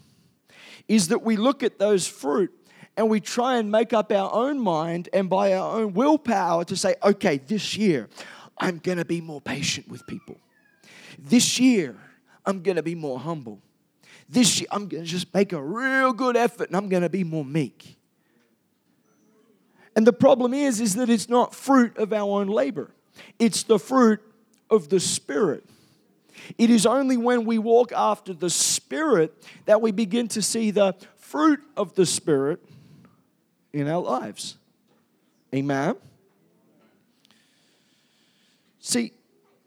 is 0.88 1.08
that 1.08 1.24
we 1.24 1.38
look 1.38 1.64
at 1.64 1.80
those 1.80 2.08
fruit 2.08 2.52
and 2.96 3.10
we 3.10 3.20
try 3.20 3.58
and 3.58 3.72
make 3.72 3.94
up 3.94 4.12
our 4.12 4.32
own 4.34 4.60
mind 4.60 5.10
and 5.14 5.30
by 5.30 5.54
our 5.54 5.80
own 5.80 5.94
willpower 5.94 6.64
to 6.66 6.76
say, 6.76 6.96
okay, 7.04 7.38
this 7.38 7.76
year 7.76 8.08
I'm 8.58 8.78
going 8.78 9.00
to 9.00 9.06
be 9.06 9.22
more 9.22 9.42
patient 9.42 9.88
with 9.88 10.06
people. 10.06 10.38
This 11.18 11.60
year 11.60 11.96
I'm 12.46 12.62
going 12.62 12.76
to 12.76 12.84
be 12.84 12.96
more 12.96 13.20
humble. 13.20 13.60
This 14.30 14.60
year, 14.60 14.68
I'm 14.72 14.88
going 14.88 15.04
to 15.04 15.10
just 15.10 15.34
make 15.34 15.54
a 15.54 15.62
real 15.62 16.14
good 16.14 16.38
effort 16.38 16.70
and 16.70 16.78
I'm 16.78 16.90
going 16.90 17.04
to 17.04 17.10
be 17.10 17.24
more 17.24 17.46
meek. 17.46 17.98
And 19.96 20.08
the 20.08 20.14
problem 20.14 20.54
is, 20.54 20.80
is 20.80 20.96
that 20.96 21.10
it's 21.10 21.30
not 21.30 21.54
fruit 21.54 21.98
of 21.98 22.12
our 22.14 22.40
own 22.40 22.48
labor. 22.48 22.92
It's 23.38 23.64
the 23.64 23.78
fruit 23.78 24.22
of 24.70 24.90
the 24.90 25.00
Spirit. 25.00 25.66
It 26.58 26.70
is 26.70 26.86
only 26.86 27.16
when 27.16 27.46
we 27.46 27.60
walk 27.60 27.92
after 27.92 28.34
the 28.34 28.50
Spirit 28.50 29.34
that 29.66 29.82
we 29.82 29.92
begin 29.92 30.28
to 30.30 30.42
see 30.42 30.72
the 30.72 30.96
fruit 31.16 31.60
of 31.78 31.94
the 31.94 32.06
Spirit 32.06 32.60
in 33.74 33.88
our 33.88 34.02
lives. 34.02 34.58
Amen. 35.54 35.96
See, 38.80 39.14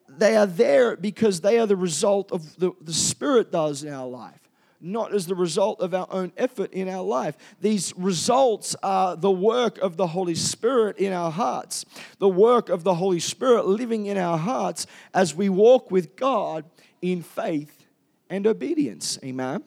they 0.08 0.36
are 0.36 0.46
there 0.46 0.96
because 0.96 1.40
they 1.40 1.58
are 1.58 1.66
the 1.66 1.76
result 1.76 2.32
of 2.32 2.56
the, 2.56 2.72
the 2.80 2.92
Spirit 2.92 3.50
does 3.52 3.82
in 3.82 3.92
our 3.92 4.06
life, 4.06 4.40
not 4.80 5.14
as 5.14 5.26
the 5.26 5.34
result 5.34 5.80
of 5.80 5.94
our 5.94 6.06
own 6.10 6.32
effort 6.36 6.72
in 6.72 6.88
our 6.88 7.02
life. 7.02 7.36
These 7.60 7.94
results 7.96 8.76
are 8.82 9.16
the 9.16 9.30
work 9.30 9.78
of 9.78 9.96
the 9.96 10.08
Holy 10.08 10.34
Spirit 10.34 10.98
in 10.98 11.12
our 11.12 11.30
hearts, 11.30 11.84
the 12.18 12.28
work 12.28 12.68
of 12.68 12.84
the 12.84 12.94
Holy 12.94 13.20
Spirit 13.20 13.66
living 13.66 14.06
in 14.06 14.16
our 14.16 14.38
hearts 14.38 14.86
as 15.12 15.34
we 15.34 15.48
walk 15.48 15.90
with 15.90 16.16
God 16.16 16.64
in 17.02 17.22
faith 17.22 17.86
and 18.28 18.46
obedience. 18.46 19.18
Amen. 19.24 19.62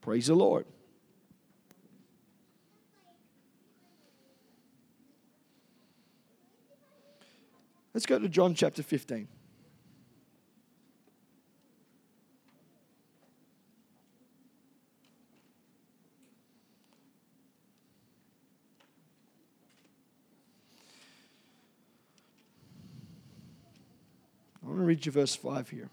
Praise 0.00 0.26
the 0.26 0.34
Lord. 0.34 0.66
Let's 7.94 8.06
go 8.06 8.18
to 8.18 8.28
John 8.28 8.54
chapter 8.54 8.82
15. 8.82 9.28
I 24.62 24.66
want 24.66 24.78
to 24.78 24.84
read 24.84 25.04
you 25.04 25.12
verse 25.12 25.34
5 25.34 25.68
here. 25.68 25.90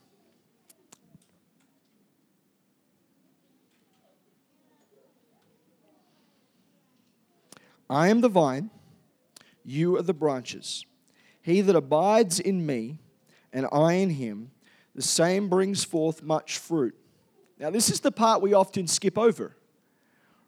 I 7.89 8.09
am 8.09 8.21
the 8.21 8.29
vine, 8.29 8.69
you 9.65 9.97
are 9.97 10.03
the 10.03 10.13
branches. 10.13 10.85
He 11.49 11.61
that 11.61 11.75
abides 11.75 12.39
in 12.39 12.65
me 12.65 12.99
and 13.51 13.65
I 13.71 13.93
in 13.93 14.11
him, 14.11 14.51
the 14.93 15.01
same 15.01 15.49
brings 15.49 15.83
forth 15.83 16.21
much 16.21 16.59
fruit. 16.59 16.95
Now, 17.57 17.71
this 17.71 17.89
is 17.89 18.01
the 18.01 18.11
part 18.11 18.41
we 18.41 18.53
often 18.53 18.85
skip 18.85 19.17
over. 19.17 19.55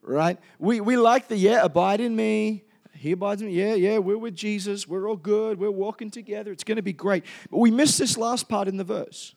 right? 0.04 0.38
We, 0.60 0.80
we 0.80 0.98
like 0.98 1.28
the, 1.28 1.36
yeah, 1.36 1.64
abide 1.64 2.02
in 2.02 2.16
me. 2.16 2.64
He 2.94 3.14
abides 3.14 3.42
in 3.42 3.48
me. 3.48 3.54
Yeah, 3.54 3.74
yeah, 3.74 3.98
we're 3.98 4.18
with 4.18 4.36
Jesus. 4.36 4.88
We're 4.88 5.10
all 5.10 5.18
good. 5.18 5.58
We're 5.58 5.72
walking 5.72 6.12
together. 6.12 6.52
It's 6.52 6.64
going 6.64 6.76
to 6.76 6.84
be 6.84 6.94
great. 6.94 7.24
But 7.50 7.58
we 7.58 7.72
miss 7.72 7.98
this 7.98 8.16
last 8.16 8.48
part 8.48 8.68
in 8.68 8.78
the 8.78 8.84
verse. 8.84 9.34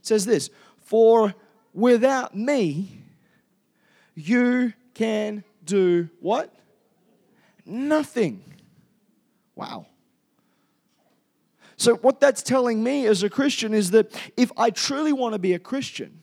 It 0.00 0.06
says 0.06 0.26
this 0.26 0.50
For 0.84 1.34
without 1.72 2.36
me, 2.36 3.00
you 4.14 4.74
can 4.92 5.44
do 5.64 6.10
what? 6.20 6.54
Nothing. 7.64 8.44
Wow. 9.54 9.86
So, 11.76 11.96
what 11.96 12.20
that's 12.20 12.42
telling 12.42 12.82
me 12.82 13.06
as 13.06 13.22
a 13.22 13.30
Christian 13.30 13.74
is 13.74 13.90
that 13.90 14.12
if 14.36 14.50
I 14.56 14.70
truly 14.70 15.12
want 15.12 15.34
to 15.34 15.38
be 15.38 15.52
a 15.52 15.58
Christian, 15.58 16.20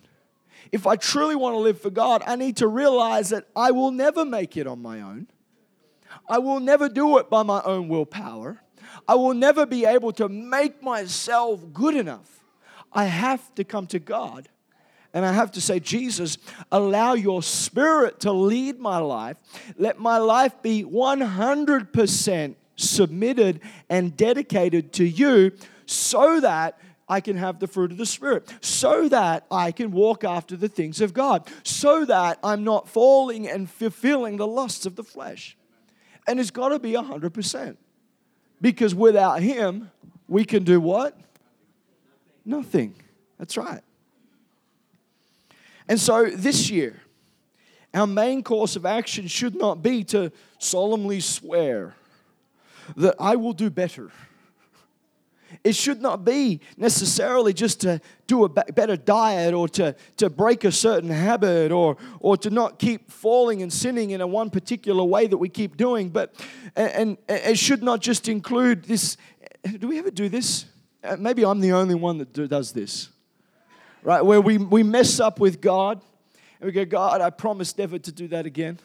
if 0.71 0.87
I 0.87 0.95
truly 0.95 1.35
want 1.35 1.53
to 1.53 1.59
live 1.59 1.79
for 1.79 1.91
God, 1.91 2.23
I 2.25 2.35
need 2.35 2.57
to 2.57 2.67
realize 2.67 3.29
that 3.29 3.47
I 3.55 3.71
will 3.71 3.91
never 3.91 4.25
make 4.25 4.57
it 4.57 4.65
on 4.65 4.81
my 4.81 5.01
own. 5.01 5.27
I 6.27 6.39
will 6.39 6.59
never 6.59 6.89
do 6.89 7.17
it 7.19 7.29
by 7.29 7.43
my 7.43 7.61
own 7.63 7.87
willpower. 7.89 8.61
I 9.07 9.15
will 9.15 9.33
never 9.33 9.65
be 9.65 9.85
able 9.85 10.11
to 10.13 10.29
make 10.29 10.81
myself 10.81 11.61
good 11.73 11.95
enough. 11.95 12.43
I 12.91 13.05
have 13.05 13.53
to 13.55 13.63
come 13.63 13.87
to 13.87 13.99
God 13.99 14.49
and 15.13 15.25
I 15.25 15.31
have 15.31 15.51
to 15.51 15.61
say, 15.61 15.79
Jesus, 15.79 16.39
allow 16.71 17.13
your 17.13 17.43
spirit 17.43 18.21
to 18.21 18.31
lead 18.31 18.79
my 18.79 18.97
life. 18.97 19.37
Let 19.77 19.99
my 19.99 20.17
life 20.17 20.59
be 20.63 20.83
100% 20.83 22.55
submitted 22.75 23.59
and 23.89 24.15
dedicated 24.15 24.93
to 24.93 25.05
you 25.05 25.51
so 25.85 26.39
that 26.39 26.79
I 27.07 27.19
can 27.21 27.37
have 27.37 27.59
the 27.59 27.67
fruit 27.67 27.91
of 27.91 27.97
the 27.97 28.05
Spirit, 28.05 28.51
so 28.61 29.09
that 29.09 29.45
I 29.51 29.71
can 29.71 29.91
walk 29.91 30.23
after 30.23 30.55
the 30.55 30.69
things 30.69 31.01
of 31.01 31.13
God, 31.13 31.47
so 31.63 32.05
that 32.05 32.39
I'm 32.43 32.63
not 32.63 32.87
falling 32.87 33.47
and 33.47 33.69
fulfilling 33.69 34.37
the 34.37 34.47
lusts 34.47 34.85
of 34.85 34.95
the 34.95 35.03
flesh. 35.03 35.57
And 36.27 36.39
it's 36.39 36.51
got 36.51 36.69
to 36.69 36.79
be 36.79 36.93
100%. 36.93 37.77
Because 38.61 38.95
without 38.95 39.41
Him, 39.41 39.91
we 40.27 40.45
can 40.45 40.63
do 40.63 40.79
what? 40.79 41.19
Nothing. 42.45 42.95
That's 43.37 43.57
right. 43.57 43.81
And 45.87 45.99
so 45.99 46.27
this 46.27 46.69
year, 46.69 47.01
our 47.93 48.07
main 48.07 48.41
course 48.41 48.75
of 48.77 48.85
action 48.85 49.27
should 49.27 49.55
not 49.55 49.83
be 49.83 50.03
to 50.05 50.31
solemnly 50.57 51.19
swear 51.19 51.95
that 52.97 53.15
I 53.19 53.35
will 53.35 53.53
do 53.53 53.69
better 53.69 54.11
it 55.63 55.75
should 55.75 56.01
not 56.01 56.25
be 56.25 56.59
necessarily 56.77 57.53
just 57.53 57.81
to 57.81 58.01
do 58.27 58.43
a 58.43 58.49
better 58.49 58.95
diet 58.95 59.53
or 59.53 59.67
to, 59.69 59.95
to 60.17 60.29
break 60.29 60.63
a 60.63 60.71
certain 60.71 61.09
habit 61.09 61.71
or, 61.71 61.97
or 62.19 62.37
to 62.37 62.49
not 62.49 62.79
keep 62.79 63.11
falling 63.11 63.61
and 63.61 63.71
sinning 63.71 64.11
in 64.11 64.21
a 64.21 64.27
one 64.27 64.49
particular 64.49 65.03
way 65.03 65.27
that 65.27 65.37
we 65.37 65.49
keep 65.49 65.77
doing. 65.77 66.09
But 66.09 66.33
and, 66.75 67.17
and 67.27 67.41
it 67.41 67.57
should 67.57 67.83
not 67.83 68.01
just 68.01 68.27
include 68.27 68.85
this. 68.85 69.17
Do 69.63 69.87
we 69.87 69.99
ever 69.99 70.11
do 70.11 70.29
this? 70.29 70.65
Uh, 71.03 71.17
maybe 71.17 71.45
I'm 71.45 71.59
the 71.59 71.73
only 71.73 71.95
one 71.95 72.17
that 72.19 72.33
does 72.33 72.71
this. 72.71 73.09
Right? 74.01 74.21
Where 74.21 74.41
we, 74.41 74.57
we 74.57 74.83
mess 74.83 75.19
up 75.19 75.39
with 75.39 75.61
God 75.61 76.01
and 76.59 76.65
we 76.65 76.71
go, 76.71 76.85
God, 76.85 77.21
I 77.21 77.29
promise 77.29 77.77
never 77.77 77.97
to 77.99 78.11
do 78.11 78.27
that 78.29 78.45
again. 78.45 78.79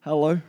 Hello? 0.00 0.40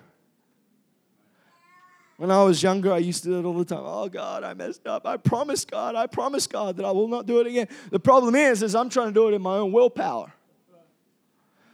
When 2.21 2.29
I 2.29 2.43
was 2.43 2.61
younger, 2.61 2.93
I 2.93 2.99
used 2.99 3.23
to 3.23 3.29
do 3.29 3.39
it 3.39 3.45
all 3.45 3.57
the 3.57 3.65
time. 3.65 3.81
Oh 3.83 4.07
God, 4.07 4.43
I 4.43 4.53
messed 4.53 4.85
up. 4.85 5.07
I 5.07 5.17
promise 5.17 5.65
God, 5.65 5.95
I 5.95 6.05
promise 6.05 6.45
God 6.45 6.77
that 6.77 6.85
I 6.85 6.91
will 6.91 7.07
not 7.07 7.25
do 7.25 7.39
it 7.39 7.47
again. 7.47 7.67
The 7.89 7.99
problem 7.99 8.35
is, 8.35 8.61
is 8.61 8.75
I'm 8.75 8.89
trying 8.89 9.07
to 9.07 9.11
do 9.11 9.27
it 9.29 9.33
in 9.33 9.41
my 9.41 9.55
own 9.55 9.71
willpower. 9.71 10.31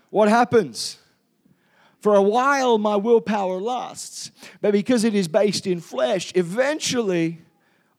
What 0.09 0.29
happens? 0.29 0.99
For 1.99 2.15
a 2.15 2.21
while, 2.21 2.77
my 2.77 2.95
willpower 2.95 3.59
lasts, 3.59 4.31
but 4.61 4.71
because 4.71 5.03
it 5.03 5.13
is 5.13 5.27
based 5.27 5.67
in 5.67 5.81
flesh, 5.81 6.31
eventually 6.33 7.41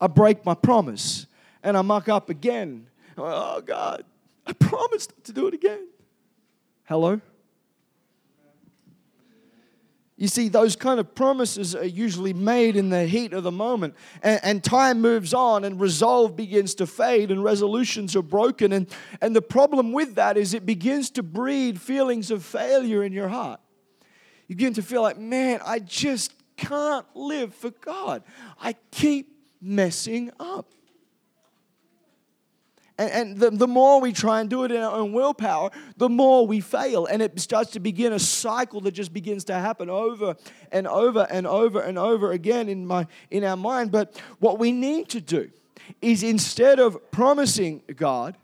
I 0.01 0.07
break 0.07 0.47
my 0.47 0.55
promise 0.55 1.27
and 1.63 1.77
I 1.77 1.83
muck 1.83 2.09
up 2.09 2.31
again. 2.31 2.87
Oh 3.19 3.61
God, 3.61 4.05
I 4.47 4.55
promised 4.55 5.13
to 5.25 5.35
do 5.35 5.49
it 5.49 5.53
again. 5.53 5.87
Hello? 6.85 7.21
You 10.19 10.27
see, 10.27 10.49
those 10.49 10.75
kind 10.75 10.99
of 10.99 11.15
promises 11.15 11.77
are 11.77 11.87
usually 11.87 12.33
made 12.33 12.75
in 12.75 12.91
the 12.91 13.05
heat 13.05 13.33
of 13.33 13.45
the 13.45 13.53
moment. 13.53 13.95
And, 14.21 14.41
and, 14.43 14.65
time 14.65 15.01
moves 15.01 15.33
on, 15.33 15.63
and 15.63 15.81
resolve 15.81 16.35
begins 16.35 16.75
to 16.77 16.89
fade, 16.89 17.31
and 17.31 17.45
resolutions 17.45 18.17
are 18.17 18.23
broken. 18.23 18.73
And, 18.73 18.89
and 19.21 19.35
the 19.35 19.41
problem 19.41 19.93
with 19.93 20.17
that 20.17 20.37
is 20.37 20.55
it 20.55 20.67
begins 20.67 21.11
to 21.11 21.23
breed 21.23 21.81
feelings 21.81 22.33
of 22.33 22.45
failure 22.45 23.05
in 23.05 23.13
your 23.13 23.29
heart. 23.29 23.61
You 24.49 24.57
begin 24.57 24.75
to 24.75 24.83
feel 24.83 25.03
like, 25.03 25.19
man, 25.19 25.61
I 25.65 25.79
just 25.79 26.35
can't 26.57 27.07
live 27.15 27.55
for 27.55 27.71
God. 27.71 28.25
I 28.61 28.75
keep 28.91 29.39
messing 29.63 30.33
up. 30.41 30.73
And, 32.99 33.11
and 33.11 33.37
the, 33.37 33.51
the 33.51 33.69
more 33.69 34.01
we 34.01 34.13
try 34.13 34.41
and 34.41 34.51
do 34.51 34.65
it 34.65 34.73
in 34.73 34.83
our 34.83 34.93
own 34.93 35.13
willpower, 35.13 35.71
the 35.97 36.09
more 36.09 36.47
we 36.47 36.61
fail. 36.61 37.07
And 37.07 37.23
it 37.23 37.39
starts 37.41 37.71
to 37.73 37.81
begin 37.81 38.13
a 38.13 38.19
cycle 38.19 38.81
that 38.83 38.93
just 38.93 39.13
begins 39.13 39.45
to 39.45 39.55
happen 39.55 39.89
over 39.89 40.37
and 40.73 40.87
over 40.87 41.27
and 41.31 41.47
over 41.47 41.81
and 41.81 41.97
over 41.97 42.33
again 42.33 42.69
in, 42.69 42.85
my, 42.85 43.07
in 43.31 43.45
our 43.45 43.57
mind. 43.57 43.93
But 43.93 44.21
what 44.41 44.59
we 44.59 44.73
need 44.73 45.09
to 45.11 45.21
do 45.21 45.51
is 46.03 46.23
instead 46.23 46.81
of 46.81 47.11
promising 47.11 47.83
God, 47.97 48.37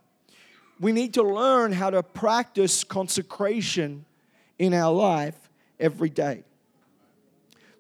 we 0.81 0.93
need 0.93 1.15
to 1.15 1.23
learn 1.23 1.73
how 1.73 1.91
to 1.91 2.03
practice 2.03 2.85
consecration 2.85 4.05
in 4.59 4.73
our 4.73 4.93
life 4.93 5.37
every 5.79 6.09
day. 6.09 6.45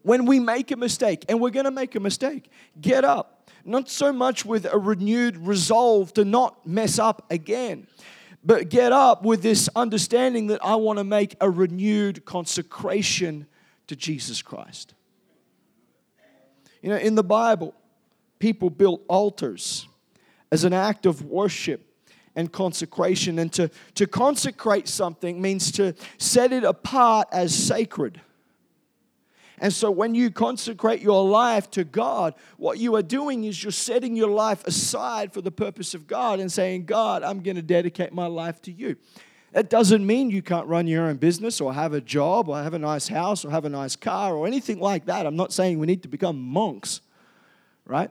When 0.02 0.26
we 0.26 0.38
make 0.38 0.70
a 0.70 0.76
mistake, 0.76 1.24
and 1.28 1.40
we're 1.40 1.50
going 1.50 1.64
to 1.64 1.70
make 1.70 1.94
a 1.94 2.00
mistake, 2.00 2.50
get 2.80 3.04
up 3.04 3.43
not 3.64 3.88
so 3.88 4.12
much 4.12 4.44
with 4.44 4.66
a 4.66 4.78
renewed 4.78 5.36
resolve 5.36 6.12
to 6.14 6.24
not 6.24 6.66
mess 6.66 6.98
up 6.98 7.24
again, 7.30 7.86
but 8.44 8.68
get 8.68 8.92
up 8.92 9.24
with 9.24 9.42
this 9.42 9.68
understanding 9.74 10.48
that 10.48 10.64
I 10.64 10.76
want 10.76 10.98
to 10.98 11.04
make 11.04 11.36
a 11.40 11.50
renewed 11.50 12.24
consecration 12.24 13.46
to 13.86 13.96
Jesus 13.96 14.42
Christ. 14.42 14.94
You 16.82 16.90
know, 16.90 16.96
in 16.96 17.14
the 17.14 17.24
Bible, 17.24 17.74
people 18.38 18.68
built 18.68 19.02
altars 19.08 19.88
as 20.52 20.64
an 20.64 20.72
act 20.72 21.06
of 21.06 21.24
worship 21.24 21.80
and 22.36 22.52
consecration. 22.52 23.38
And 23.38 23.52
to, 23.54 23.70
to 23.94 24.06
consecrate 24.06 24.88
something 24.88 25.40
means 25.40 25.72
to 25.72 25.94
set 26.18 26.52
it 26.52 26.64
apart 26.64 27.28
as 27.32 27.54
sacred. 27.54 28.20
And 29.58 29.72
so 29.72 29.90
when 29.90 30.14
you 30.14 30.30
consecrate 30.30 31.00
your 31.00 31.24
life 31.24 31.70
to 31.72 31.84
God, 31.84 32.34
what 32.56 32.78
you 32.78 32.96
are 32.96 33.02
doing 33.02 33.44
is 33.44 33.62
you're 33.62 33.70
setting 33.70 34.16
your 34.16 34.30
life 34.30 34.66
aside 34.66 35.32
for 35.32 35.40
the 35.40 35.52
purpose 35.52 35.94
of 35.94 36.06
God 36.06 36.40
and 36.40 36.50
saying, 36.50 36.86
God, 36.86 37.22
I'm 37.22 37.40
going 37.40 37.56
to 37.56 37.62
dedicate 37.62 38.12
my 38.12 38.26
life 38.26 38.60
to 38.62 38.72
you. 38.72 38.96
That 39.52 39.70
doesn't 39.70 40.04
mean 40.04 40.30
you 40.30 40.42
can't 40.42 40.66
run 40.66 40.88
your 40.88 41.04
own 41.04 41.16
business 41.16 41.60
or 41.60 41.72
have 41.72 41.92
a 41.92 42.00
job 42.00 42.48
or 42.48 42.60
have 42.60 42.74
a 42.74 42.78
nice 42.78 43.06
house 43.06 43.44
or 43.44 43.50
have 43.50 43.64
a 43.64 43.68
nice 43.68 43.94
car 43.94 44.34
or 44.34 44.48
anything 44.48 44.80
like 44.80 45.06
that. 45.06 45.26
I'm 45.26 45.36
not 45.36 45.52
saying 45.52 45.78
we 45.78 45.86
need 45.86 46.02
to 46.02 46.08
become 46.08 46.40
monks, 46.40 47.00
right? 47.86 48.10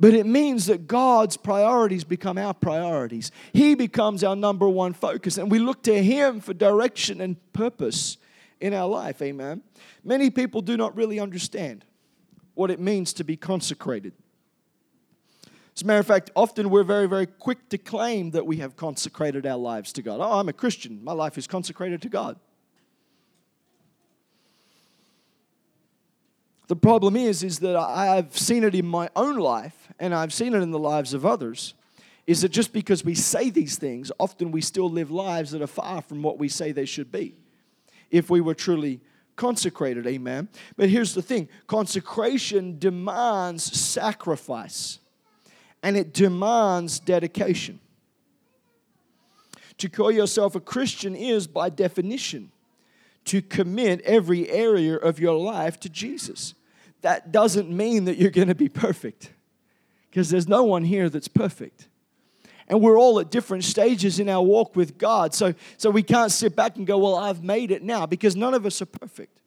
But 0.00 0.14
it 0.14 0.26
means 0.26 0.66
that 0.66 0.88
God's 0.88 1.36
priorities 1.36 2.02
become 2.02 2.38
our 2.38 2.54
priorities. 2.54 3.30
He 3.52 3.76
becomes 3.76 4.24
our 4.24 4.34
number 4.34 4.68
one 4.68 4.94
focus, 4.94 5.38
and 5.38 5.48
we 5.48 5.60
look 5.60 5.84
to 5.84 6.02
Him 6.02 6.40
for 6.40 6.52
direction 6.52 7.20
and 7.20 7.36
purpose 7.52 8.16
in 8.62 8.72
our 8.72 8.88
life. 8.88 9.20
Amen. 9.20 9.60
Many 10.04 10.30
people 10.30 10.62
do 10.62 10.76
not 10.76 10.96
really 10.96 11.18
understand 11.18 11.84
what 12.54 12.70
it 12.70 12.80
means 12.80 13.12
to 13.14 13.24
be 13.24 13.36
consecrated. 13.36 14.12
As 15.74 15.82
a 15.82 15.86
matter 15.86 16.00
of 16.00 16.06
fact, 16.06 16.30
often 16.36 16.70
we're 16.70 16.84
very, 16.84 17.08
very 17.08 17.26
quick 17.26 17.68
to 17.70 17.78
claim 17.78 18.30
that 18.30 18.46
we 18.46 18.58
have 18.58 18.76
consecrated 18.76 19.46
our 19.46 19.56
lives 19.56 19.92
to 19.94 20.02
God. 20.02 20.20
Oh, 20.20 20.38
I'm 20.38 20.48
a 20.48 20.52
Christian. 20.52 21.02
My 21.02 21.12
life 21.12 21.36
is 21.36 21.46
consecrated 21.46 22.02
to 22.02 22.08
God. 22.08 22.38
The 26.68 26.76
problem 26.76 27.16
is, 27.16 27.42
is 27.42 27.58
that 27.60 27.74
I've 27.74 28.38
seen 28.38 28.64
it 28.64 28.74
in 28.74 28.86
my 28.86 29.10
own 29.16 29.36
life 29.36 29.88
and 29.98 30.14
I've 30.14 30.32
seen 30.32 30.54
it 30.54 30.62
in 30.62 30.70
the 30.70 30.78
lives 30.78 31.14
of 31.14 31.26
others, 31.26 31.74
is 32.26 32.42
that 32.42 32.50
just 32.50 32.72
because 32.72 33.04
we 33.04 33.14
say 33.14 33.50
these 33.50 33.76
things, 33.76 34.12
often 34.20 34.52
we 34.52 34.60
still 34.60 34.88
live 34.88 35.10
lives 35.10 35.50
that 35.50 35.62
are 35.62 35.66
far 35.66 36.00
from 36.00 36.22
what 36.22 36.38
we 36.38 36.48
say 36.48 36.70
they 36.70 36.84
should 36.84 37.10
be 37.10 37.34
if 38.12 38.30
we 38.30 38.40
were 38.40 38.54
truly 38.54 39.00
consecrated. 39.34 40.06
Amen. 40.06 40.48
But 40.76 40.88
here's 40.88 41.14
the 41.14 41.22
thing 41.22 41.48
consecration 41.66 42.78
demands 42.78 43.64
sacrifice 43.64 45.00
and 45.82 45.96
it 45.96 46.14
demands 46.14 47.00
dedication. 47.00 47.80
To 49.78 49.88
call 49.88 50.12
yourself 50.12 50.54
a 50.54 50.60
Christian 50.60 51.16
is, 51.16 51.48
by 51.48 51.70
definition, 51.70 52.52
to 53.24 53.42
commit 53.42 54.00
every 54.02 54.48
area 54.48 54.94
of 54.96 55.18
your 55.18 55.36
life 55.36 55.80
to 55.80 55.88
Jesus. 55.88 56.54
That 57.00 57.32
doesn't 57.32 57.68
mean 57.68 58.04
that 58.04 58.16
you're 58.16 58.30
going 58.30 58.48
to 58.48 58.54
be 58.54 58.68
perfect, 58.68 59.32
because 60.08 60.30
there's 60.30 60.46
no 60.46 60.62
one 60.62 60.84
here 60.84 61.08
that's 61.08 61.26
perfect. 61.26 61.88
And 62.68 62.80
we're 62.80 62.98
all 62.98 63.18
at 63.20 63.30
different 63.30 63.64
stages 63.64 64.18
in 64.18 64.28
our 64.28 64.42
walk 64.42 64.76
with 64.76 64.98
God. 64.98 65.34
So, 65.34 65.54
so 65.76 65.90
we 65.90 66.02
can't 66.02 66.30
sit 66.30 66.54
back 66.56 66.76
and 66.76 66.86
go, 66.86 66.98
Well, 66.98 67.16
I've 67.16 67.42
made 67.42 67.70
it 67.70 67.82
now, 67.82 68.06
because 68.06 68.36
none 68.36 68.54
of 68.54 68.66
us 68.66 68.80
are 68.82 68.86
perfect, 68.86 69.40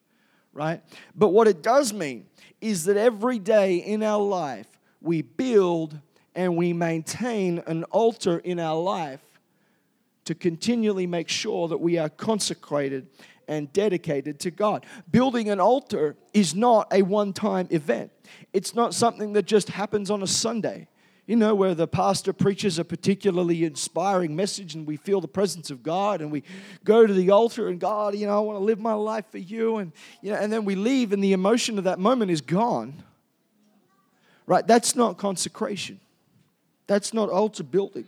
right? 0.54 0.82
But 1.15 1.30
what 1.30 1.47
it 1.47 1.62
does 1.62 1.93
mean 1.93 2.28
is 2.62 2.86
that 2.86 2.97
every 2.97 3.39
day 3.39 3.78
in 3.78 4.04
our 4.04 4.21
life, 4.21 4.67
we 5.01 5.21
build 5.21 5.99
and 6.36 6.58
we 6.58 6.73
maintain 6.73 7.63
an 7.67 7.84
altar 7.86 8.39
in 8.39 8.60
our 8.60 8.80
life 8.80 9.21
to 10.25 10.36
continually 10.36 11.08
make 11.08 11.30
sure 11.30 11.67
that 11.67 11.78
we 11.78 11.97
are 11.97 12.10
consecrated 12.10 13.08
and 13.47 13.71
dedicated 13.73 14.39
to 14.39 14.51
God. 14.51 14.86
Building 15.12 15.49
an 15.49 15.60
altar 15.60 16.15
is 16.34 16.56
not 16.56 16.91
a 16.91 17.04
one 17.04 17.32
time 17.32 17.67
event, 17.69 18.12
it's 18.54 18.73
not 18.75 18.93
something 18.93 19.34
that 19.34 19.45
just 19.45 19.69
happens 19.69 20.10
on 20.10 20.23
a 20.23 20.28
Sunday. 20.28 20.88
You 21.28 21.36
know, 21.36 21.56
where 21.56 21.74
the 21.74 21.88
pastor 21.88 22.34
preaches 22.34 22.78
a 22.78 22.86
particularly 22.86 23.64
inspiring 23.64 24.36
message 24.36 24.76
and 24.76 24.86
we 24.86 24.96
feel 24.96 25.22
the 25.22 25.28
presence 25.28 25.72
of 25.72 25.82
God 25.82 26.22
and 26.22 26.32
we 26.32 26.44
go 26.84 27.08
to 27.08 27.14
the 27.14 27.32
altar 27.32 27.68
and 27.68 27.80
God, 27.80 28.14
you 28.14 28.28
know, 28.28 28.38
I 28.38 28.42
want 28.42 28.60
to 28.60 28.64
live 28.64 28.80
my 28.80 28.94
life 28.94 29.26
for 29.32 29.40
you. 29.40 29.78
And, 29.78 29.92
you 30.22 30.32
know, 30.32 30.38
and 30.38 30.54
then 30.54 30.66
we 30.66 30.76
leave 30.76 31.14
and 31.14 31.24
the 31.24 31.34
emotion 31.34 31.80
of 31.80 31.86
that 31.86 31.98
moment 31.98 32.30
is 32.30 32.42
gone. 32.42 33.02
Right? 34.46 34.68
That's 34.68 34.96
not 34.96 35.18
consecration. 35.18 36.00
That's 36.86 37.12
not 37.12 37.30
altar 37.30 37.64
building. 37.64 38.06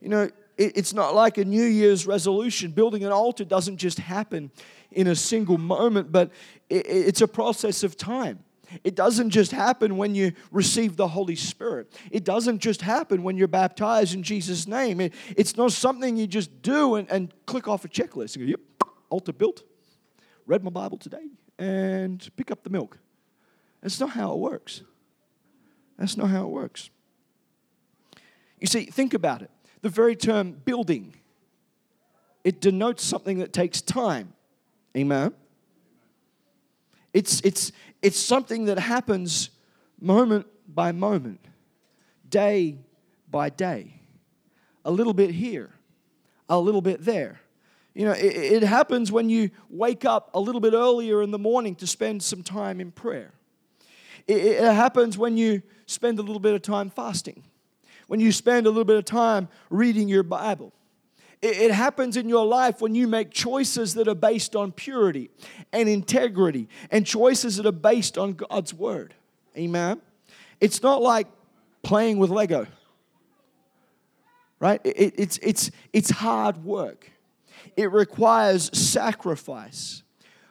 You 0.00 0.08
know, 0.08 0.30
it's 0.56 0.94
not 0.94 1.14
like 1.14 1.36
a 1.36 1.44
New 1.44 1.64
Year's 1.64 2.06
resolution. 2.06 2.70
Building 2.70 3.04
an 3.04 3.12
altar 3.12 3.44
doesn't 3.44 3.76
just 3.76 3.98
happen 3.98 4.50
in 4.90 5.06
a 5.06 5.14
single 5.14 5.58
moment, 5.58 6.10
but 6.10 6.30
it's 6.70 7.20
a 7.20 7.28
process 7.28 7.84
of 7.84 7.96
time. 7.96 8.38
It 8.84 8.94
doesn't 8.94 9.30
just 9.30 9.52
happen 9.52 9.96
when 9.96 10.14
you 10.14 10.32
receive 10.50 10.96
the 10.96 11.08
Holy 11.08 11.36
Spirit. 11.36 11.92
It 12.10 12.24
doesn't 12.24 12.60
just 12.60 12.82
happen 12.82 13.22
when 13.22 13.36
you're 13.36 13.48
baptized 13.48 14.14
in 14.14 14.22
Jesus' 14.22 14.66
name. 14.66 15.00
it's 15.36 15.56
not 15.56 15.72
something 15.72 16.16
you 16.16 16.26
just 16.26 16.62
do 16.62 16.96
and, 16.96 17.10
and 17.10 17.32
click 17.46 17.68
off 17.68 17.84
a 17.84 17.88
checklist 17.88 18.36
and 18.36 18.46
go, 18.46 18.50
yep, 18.50 18.60
altar 19.10 19.32
built, 19.32 19.62
read 20.46 20.62
my 20.62 20.70
Bible 20.70 20.98
today, 20.98 21.28
and 21.58 22.28
pick 22.36 22.50
up 22.50 22.62
the 22.62 22.70
milk. 22.70 22.98
That's 23.80 24.00
not 24.00 24.10
how 24.10 24.32
it 24.32 24.38
works. 24.38 24.82
That's 25.98 26.16
not 26.16 26.28
how 26.28 26.44
it 26.44 26.50
works. 26.50 26.90
You 28.60 28.66
see, 28.66 28.86
think 28.86 29.14
about 29.14 29.42
it 29.42 29.50
the 29.82 29.88
very 29.88 30.16
term 30.16 30.52
building. 30.64 31.14
It 32.44 32.60
denotes 32.60 33.04
something 33.04 33.38
that 33.38 33.52
takes 33.52 33.80
time. 33.80 34.32
Amen. 34.96 35.34
It's, 37.18 37.40
it's, 37.40 37.72
it's 38.00 38.16
something 38.16 38.66
that 38.66 38.78
happens 38.78 39.50
moment 40.00 40.46
by 40.68 40.92
moment, 40.92 41.40
day 42.28 42.78
by 43.28 43.50
day. 43.50 43.94
A 44.84 44.90
little 44.92 45.12
bit 45.12 45.32
here, 45.32 45.70
a 46.48 46.60
little 46.60 46.80
bit 46.80 47.04
there. 47.04 47.40
You 47.92 48.04
know, 48.04 48.12
it, 48.12 48.62
it, 48.62 48.62
happens 48.62 49.10
when 49.10 49.28
you 49.28 49.50
wake 49.68 50.04
up 50.04 50.30
a 50.32 50.38
little 50.38 50.60
bit 50.60 50.74
earlier 50.74 51.20
in 51.20 51.32
the 51.32 51.38
morning 51.38 51.74
to 51.76 51.86
spend 51.88 52.22
some 52.22 52.44
time 52.44 52.80
in 52.80 52.92
prayer. 52.92 53.32
It, 54.28 54.36
it 54.36 54.72
happens 54.72 55.18
when 55.18 55.36
you 55.36 55.62
spend 55.86 56.20
a 56.20 56.22
little 56.22 56.38
bit 56.38 56.54
of 56.54 56.62
time 56.62 56.88
fasting 56.88 57.42
when 58.06 58.20
you 58.20 58.32
spend 58.32 58.66
a 58.66 58.70
little 58.70 58.84
bit 58.84 58.96
of 58.96 59.04
time 59.04 59.48
reading 59.70 60.08
your 60.08 60.22
Bible. 60.22 60.72
It, 61.40 61.70
happens 61.70 62.16
in 62.16 62.28
your 62.28 62.44
life 62.44 62.80
when 62.80 62.96
you 62.96 63.06
make 63.06 63.30
choices 63.30 63.94
that 63.94 64.08
are 64.08 64.14
based 64.14 64.56
on 64.56 64.72
purity 64.72 65.30
and 65.72 65.88
integrity 65.88 66.68
and 66.90 67.06
choices 67.06 67.58
that 67.58 67.66
are 67.66 67.72
based 67.72 68.18
on 68.18 68.32
God's 68.32 68.74
word. 68.74 69.14
Amen. 69.56 70.00
It's 70.60 70.82
not 70.82 71.00
like 71.00 71.28
playing 71.82 72.18
with 72.18 72.30
Lego, 72.30 72.66
right? 74.58 74.80
It, 74.84 75.14
it's, 75.16 75.38
it's, 75.38 75.70
it's 75.92 76.10
hard 76.10 76.64
work, 76.64 77.10
it 77.76 77.92
requires 77.92 78.76
sacrifice, 78.76 80.02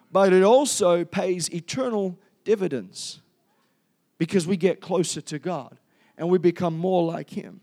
but 0.09 0.31
it 0.31 0.43
also 0.43 1.03
pays 1.03 1.49
eternal 1.53 2.17
dividends 2.45 3.19
because 4.17 4.47
we 4.47 4.55
get 4.55 4.79
closer 4.79 5.19
to 5.19 5.37
God 5.37 5.77
and 6.17 6.29
we 6.29 6.37
become 6.37 6.77
more 6.77 7.03
like 7.03 7.29
Him. 7.29 7.59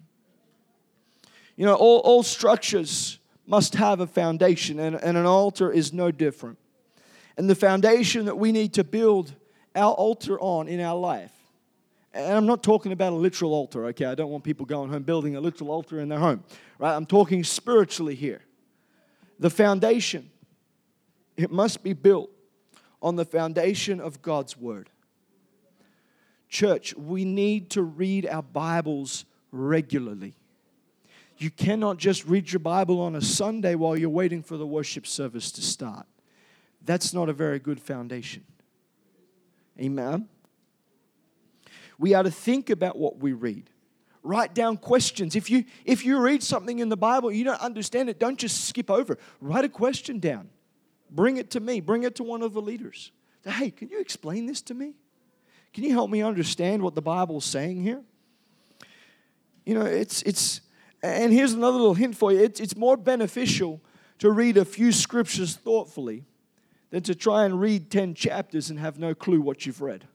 You 1.56 1.66
know, 1.66 1.74
all, 1.74 1.98
all 1.98 2.22
structures 2.22 3.18
must 3.46 3.74
have 3.74 4.00
a 4.00 4.06
foundation, 4.06 4.78
and, 4.78 4.96
and 4.96 5.16
an 5.16 5.26
altar 5.26 5.70
is 5.70 5.92
no 5.92 6.10
different. 6.10 6.58
And 7.36 7.48
the 7.48 7.54
foundation 7.54 8.26
that 8.26 8.38
we 8.38 8.52
need 8.52 8.74
to 8.74 8.84
build 8.84 9.34
our 9.74 9.92
altar 9.92 10.38
on 10.40 10.68
in 10.68 10.80
our 10.80 10.98
life. 10.98 11.32
And 12.12 12.36
I'm 12.36 12.46
not 12.46 12.62
talking 12.62 12.92
about 12.92 13.12
a 13.12 13.16
literal 13.16 13.52
altar, 13.52 13.86
okay? 13.86 14.04
I 14.04 14.14
don't 14.14 14.30
want 14.30 14.44
people 14.44 14.66
going 14.66 14.88
home 14.90 15.02
building 15.02 15.34
a 15.34 15.40
literal 15.40 15.70
altar 15.70 15.98
in 15.98 16.08
their 16.08 16.20
home, 16.20 16.44
right? 16.78 16.94
I'm 16.94 17.06
talking 17.06 17.42
spiritually 17.42 18.14
here. 18.14 18.40
The 19.40 19.50
foundation, 19.50 20.30
it 21.36 21.50
must 21.50 21.82
be 21.82 21.92
built 21.92 22.30
on 23.02 23.16
the 23.16 23.24
foundation 23.24 24.00
of 24.00 24.22
God's 24.22 24.56
Word. 24.56 24.90
Church, 26.48 26.94
we 26.94 27.24
need 27.24 27.70
to 27.70 27.82
read 27.82 28.26
our 28.28 28.44
Bibles 28.44 29.24
regularly. 29.50 30.36
You 31.44 31.50
cannot 31.50 31.98
just 31.98 32.24
read 32.24 32.50
your 32.50 32.60
Bible 32.60 33.02
on 33.02 33.14
a 33.14 33.20
Sunday 33.20 33.74
while 33.74 33.98
you're 33.98 34.08
waiting 34.08 34.42
for 34.42 34.56
the 34.56 34.66
worship 34.66 35.06
service 35.06 35.52
to 35.52 35.60
start. 35.60 36.06
That's 36.82 37.12
not 37.12 37.28
a 37.28 37.34
very 37.34 37.58
good 37.58 37.78
foundation. 37.78 38.44
Amen. 39.78 40.26
We 41.98 42.14
are 42.14 42.22
to 42.22 42.30
think 42.30 42.70
about 42.70 42.96
what 42.96 43.18
we 43.18 43.34
read. 43.34 43.68
Write 44.22 44.54
down 44.54 44.78
questions. 44.78 45.36
If 45.36 45.50
you 45.50 45.66
if 45.84 46.02
you 46.02 46.18
read 46.18 46.42
something 46.42 46.78
in 46.78 46.88
the 46.88 46.96
Bible, 46.96 47.30
you 47.30 47.44
don't 47.44 47.60
understand 47.60 48.08
it, 48.08 48.18
don't 48.18 48.38
just 48.38 48.64
skip 48.64 48.90
over. 48.90 49.18
Write 49.42 49.66
a 49.66 49.68
question 49.68 50.20
down. 50.20 50.48
Bring 51.10 51.36
it 51.36 51.50
to 51.50 51.60
me. 51.60 51.80
Bring 51.80 52.04
it 52.04 52.14
to 52.14 52.22
one 52.22 52.40
of 52.40 52.54
the 52.54 52.62
leaders. 52.62 53.12
Say, 53.44 53.50
hey, 53.50 53.70
can 53.70 53.90
you 53.90 54.00
explain 54.00 54.46
this 54.46 54.62
to 54.62 54.72
me? 54.72 54.94
Can 55.74 55.84
you 55.84 55.92
help 55.92 56.08
me 56.08 56.22
understand 56.22 56.82
what 56.82 56.94
the 56.94 57.02
Bible 57.02 57.36
is 57.36 57.44
saying 57.44 57.82
here? 57.82 58.00
You 59.66 59.74
know, 59.74 59.82
it's, 59.82 60.22
it's, 60.22 60.60
and 61.04 61.32
here's 61.32 61.52
another 61.52 61.76
little 61.76 61.94
hint 61.94 62.16
for 62.16 62.32
you 62.32 62.40
it's, 62.40 62.60
it's 62.60 62.76
more 62.76 62.96
beneficial 62.96 63.80
to 64.18 64.30
read 64.30 64.56
a 64.56 64.64
few 64.64 64.92
scriptures 64.92 65.56
thoughtfully 65.56 66.24
than 66.90 67.02
to 67.02 67.14
try 67.14 67.44
and 67.44 67.60
read 67.60 67.90
10 67.90 68.14
chapters 68.14 68.70
and 68.70 68.78
have 68.78 68.98
no 68.98 69.14
clue 69.14 69.40
what 69.40 69.66
you've 69.66 69.80
read. 69.80 70.06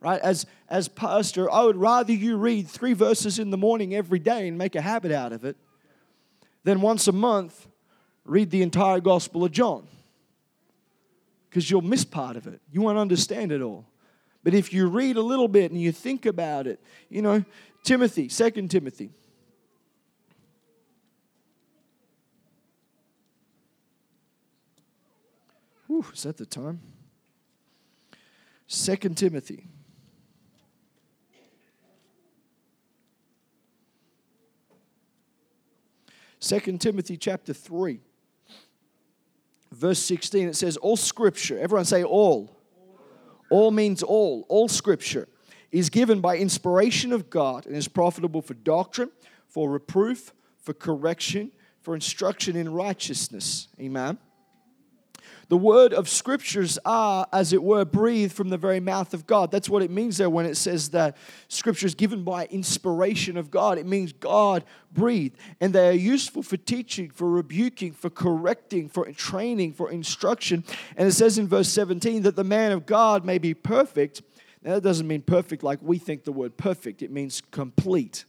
Right? 0.00 0.20
As, 0.20 0.44
as 0.68 0.88
pastor, 0.88 1.50
I 1.50 1.62
would 1.62 1.76
rather 1.76 2.12
you 2.12 2.36
read 2.36 2.68
three 2.68 2.92
verses 2.92 3.38
in 3.38 3.50
the 3.50 3.56
morning 3.56 3.94
every 3.94 4.18
day 4.18 4.48
and 4.48 4.58
make 4.58 4.74
a 4.74 4.80
habit 4.80 5.12
out 5.12 5.32
of 5.32 5.44
it 5.44 5.56
than 6.64 6.80
once 6.80 7.08
a 7.08 7.12
month 7.12 7.68
read 8.24 8.50
the 8.50 8.62
entire 8.62 9.00
Gospel 9.00 9.44
of 9.44 9.52
John. 9.52 9.86
Because 11.48 11.70
you'll 11.70 11.82
miss 11.82 12.04
part 12.04 12.36
of 12.36 12.46
it. 12.46 12.60
You 12.70 12.82
won't 12.82 12.98
understand 12.98 13.52
it 13.52 13.62
all. 13.62 13.86
But 14.44 14.54
if 14.54 14.72
you 14.72 14.88
read 14.88 15.16
a 15.16 15.22
little 15.22 15.48
bit 15.48 15.70
and 15.70 15.80
you 15.80 15.92
think 15.92 16.26
about 16.26 16.66
it, 16.66 16.80
you 17.08 17.22
know, 17.22 17.44
Timothy, 17.84 18.28
Second 18.28 18.70
Timothy. 18.70 19.10
Whew, 25.92 26.06
is 26.14 26.22
that 26.22 26.38
the 26.38 26.46
time? 26.46 26.80
Second 28.66 29.18
Timothy. 29.18 29.66
Second 36.40 36.80
Timothy 36.80 37.18
chapter 37.18 37.52
3 37.52 38.00
verse 39.70 39.98
16 40.00 40.48
it 40.48 40.56
says 40.56 40.76
all 40.78 40.96
scripture 40.96 41.58
everyone 41.58 41.84
say 41.84 42.02
all 42.04 42.62
all 43.52 43.70
means 43.70 44.02
all. 44.02 44.46
All 44.48 44.66
scripture 44.66 45.28
is 45.70 45.90
given 45.90 46.22
by 46.22 46.38
inspiration 46.38 47.12
of 47.12 47.28
God 47.28 47.66
and 47.66 47.76
is 47.76 47.86
profitable 47.86 48.40
for 48.40 48.54
doctrine, 48.54 49.10
for 49.46 49.70
reproof, 49.70 50.32
for 50.56 50.72
correction, 50.72 51.52
for 51.82 51.94
instruction 51.94 52.56
in 52.56 52.72
righteousness. 52.72 53.68
Amen. 53.78 54.16
The 55.52 55.58
word 55.58 55.92
of 55.92 56.08
scriptures 56.08 56.78
are, 56.82 57.26
as 57.30 57.52
it 57.52 57.62
were, 57.62 57.84
breathed 57.84 58.32
from 58.32 58.48
the 58.48 58.56
very 58.56 58.80
mouth 58.80 59.12
of 59.12 59.26
God. 59.26 59.50
That's 59.50 59.68
what 59.68 59.82
it 59.82 59.90
means 59.90 60.16
there 60.16 60.30
when 60.30 60.46
it 60.46 60.56
says 60.56 60.88
that 60.92 61.18
scripture 61.48 61.84
is 61.84 61.94
given 61.94 62.24
by 62.24 62.46
inspiration 62.46 63.36
of 63.36 63.50
God. 63.50 63.76
It 63.76 63.84
means 63.84 64.14
God 64.14 64.64
breathed. 64.92 65.36
And 65.60 65.74
they 65.74 65.90
are 65.90 65.92
useful 65.92 66.42
for 66.42 66.56
teaching, 66.56 67.10
for 67.10 67.28
rebuking, 67.28 67.92
for 67.92 68.08
correcting, 68.08 68.88
for 68.88 69.04
training, 69.12 69.74
for 69.74 69.90
instruction. 69.90 70.64
And 70.96 71.06
it 71.06 71.12
says 71.12 71.36
in 71.36 71.48
verse 71.48 71.68
17 71.68 72.22
that 72.22 72.34
the 72.34 72.44
man 72.44 72.72
of 72.72 72.86
God 72.86 73.26
may 73.26 73.36
be 73.36 73.52
perfect. 73.52 74.22
Now, 74.62 74.76
that 74.76 74.82
doesn't 74.82 75.06
mean 75.06 75.20
perfect 75.20 75.62
like 75.62 75.80
we 75.82 75.98
think 75.98 76.24
the 76.24 76.32
word 76.32 76.56
perfect, 76.56 77.02
it 77.02 77.10
means 77.10 77.42
complete 77.50 78.24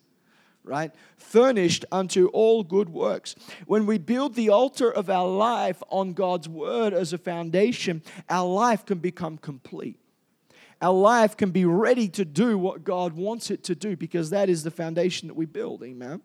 right? 0.64 0.92
Furnished 1.18 1.86
unto 1.92 2.28
all 2.28 2.64
good 2.64 2.90
works. 2.90 3.36
When 3.66 3.86
we 3.86 3.98
build 3.98 4.36
the 4.36 4.50
altar 4.50 4.92
of 4.92 5.10
our 5.10 5.28
life 5.28 5.82
on 5.90 6.14
God's 6.14 6.48
word 6.48 6.94
as 6.94 7.14
a 7.14 7.18
foundation, 7.18 8.02
our 8.30 8.48
life 8.48 8.86
can 8.86 9.00
become 9.00 9.38
complete. 9.38 10.00
our 10.82 10.94
life 10.94 11.38
can 11.38 11.52
be 11.52 11.64
ready 11.64 12.10
to 12.10 12.26
do 12.26 12.58
what 12.58 12.84
God 12.84 13.14
wants 13.14 13.50
it 13.50 13.64
to 13.64 13.76
do 13.76 13.96
because 13.96 14.32
that 14.32 14.50
is 14.50 14.64
the 14.64 14.72
foundation 14.72 15.30
that 15.30 15.34
we 15.34 15.46
build. 15.46 15.82
Amen. 15.84 16.22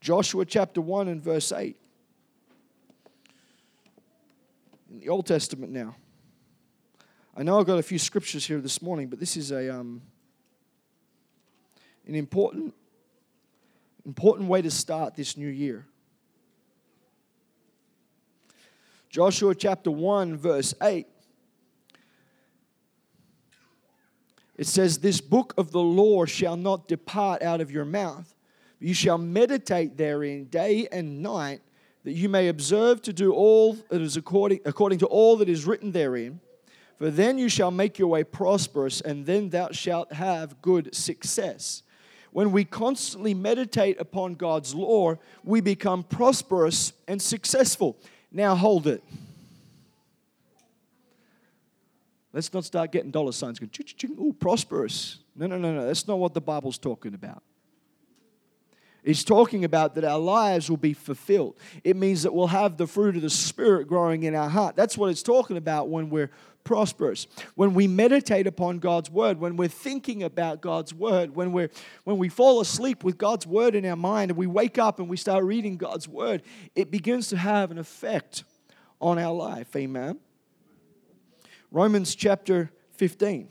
Joshua 0.00 0.46
chapter 0.46 0.80
1 0.80 1.08
and 1.08 1.22
verse 1.22 1.52
8. 1.52 1.76
In 4.90 5.00
the 5.00 5.08
Old 5.08 5.26
Testament 5.26 5.72
now. 5.72 5.96
I 7.36 7.42
know 7.42 7.58
I've 7.58 7.66
got 7.66 7.78
a 7.78 7.82
few 7.82 7.98
scriptures 7.98 8.46
here 8.46 8.60
this 8.60 8.82
morning, 8.82 9.08
but 9.08 9.20
this 9.20 9.36
is 9.36 9.52
a 9.52 9.74
um, 9.74 10.02
an 12.06 12.14
important 12.14 12.74
important 14.06 14.48
way 14.48 14.62
to 14.62 14.70
start 14.70 15.14
this 15.14 15.36
new 15.36 15.48
year. 15.48 15.86
Joshua 19.08 19.54
chapter 19.54 19.90
1 19.90 20.36
verse 20.36 20.74
8 20.82 21.06
It 24.56 24.66
says, 24.66 24.98
This 24.98 25.20
book 25.20 25.54
of 25.56 25.72
the 25.72 25.80
law 25.80 26.24
shall 26.24 26.56
not 26.56 26.86
depart 26.86 27.42
out 27.42 27.60
of 27.60 27.70
your 27.70 27.84
mouth. 27.84 28.32
You 28.78 28.94
shall 28.94 29.18
meditate 29.18 29.96
therein 29.96 30.44
day 30.44 30.88
and 30.90 31.22
night, 31.22 31.62
that 32.04 32.12
you 32.12 32.28
may 32.28 32.48
observe 32.48 33.00
to 33.02 33.12
do 33.12 33.32
all 33.32 33.74
that 33.90 34.00
is 34.00 34.16
according, 34.16 34.60
according 34.64 34.98
to 35.00 35.06
all 35.06 35.36
that 35.38 35.48
is 35.48 35.64
written 35.64 35.92
therein. 35.92 36.40
For 36.98 37.10
then 37.10 37.38
you 37.38 37.48
shall 37.48 37.70
make 37.70 37.98
your 37.98 38.08
way 38.08 38.24
prosperous, 38.24 39.00
and 39.00 39.26
then 39.26 39.48
thou 39.48 39.70
shalt 39.72 40.12
have 40.12 40.60
good 40.62 40.94
success. 40.94 41.82
When 42.32 42.50
we 42.50 42.64
constantly 42.64 43.34
meditate 43.34 44.00
upon 44.00 44.34
God's 44.34 44.74
law, 44.74 45.16
we 45.44 45.60
become 45.60 46.02
prosperous 46.02 46.94
and 47.06 47.20
successful. 47.20 47.98
Now 48.32 48.54
hold 48.54 48.86
it. 48.86 49.04
Let's 52.32 52.52
not 52.54 52.64
start 52.64 52.90
getting 52.90 53.10
dollar 53.10 53.32
signs 53.32 53.58
going, 53.58 53.70
ooh, 54.18 54.32
prosperous. 54.32 55.18
No, 55.36 55.46
no, 55.46 55.58
no, 55.58 55.74
no. 55.74 55.86
That's 55.86 56.08
not 56.08 56.18
what 56.18 56.32
the 56.32 56.40
Bible's 56.40 56.78
talking 56.78 57.12
about. 57.12 57.42
It's 59.04 59.24
talking 59.24 59.64
about 59.64 59.96
that 59.96 60.04
our 60.04 60.18
lives 60.18 60.70
will 60.70 60.76
be 60.78 60.94
fulfilled. 60.94 61.56
It 61.84 61.96
means 61.96 62.22
that 62.22 62.32
we'll 62.32 62.46
have 62.46 62.76
the 62.76 62.86
fruit 62.86 63.16
of 63.16 63.22
the 63.22 63.30
Spirit 63.30 63.88
growing 63.88 64.22
in 64.22 64.34
our 64.34 64.48
heart. 64.48 64.76
That's 64.76 64.96
what 64.96 65.10
it's 65.10 65.22
talking 65.22 65.56
about 65.56 65.88
when 65.88 66.08
we're 66.08 66.30
prosperous. 66.64 67.26
When 67.54 67.74
we 67.74 67.86
meditate 67.86 68.46
upon 68.46 68.78
God's 68.78 69.10
word, 69.10 69.38
when 69.38 69.56
we're 69.56 69.68
thinking 69.68 70.22
about 70.22 70.60
God's 70.60 70.94
word, 70.94 71.34
when 71.34 71.52
we're 71.52 71.70
when 72.04 72.18
we 72.18 72.28
fall 72.28 72.60
asleep 72.60 73.04
with 73.04 73.18
God's 73.18 73.46
word 73.46 73.74
in 73.74 73.84
our 73.84 73.96
mind 73.96 74.30
and 74.30 74.38
we 74.38 74.46
wake 74.46 74.78
up 74.78 74.98
and 74.98 75.08
we 75.08 75.16
start 75.16 75.44
reading 75.44 75.76
God's 75.76 76.08
word, 76.08 76.42
it 76.74 76.90
begins 76.90 77.28
to 77.28 77.36
have 77.36 77.70
an 77.70 77.78
effect 77.78 78.44
on 79.00 79.18
our 79.18 79.34
life. 79.34 79.74
Amen. 79.76 80.18
Romans 81.70 82.14
chapter 82.14 82.70
15. 82.96 83.48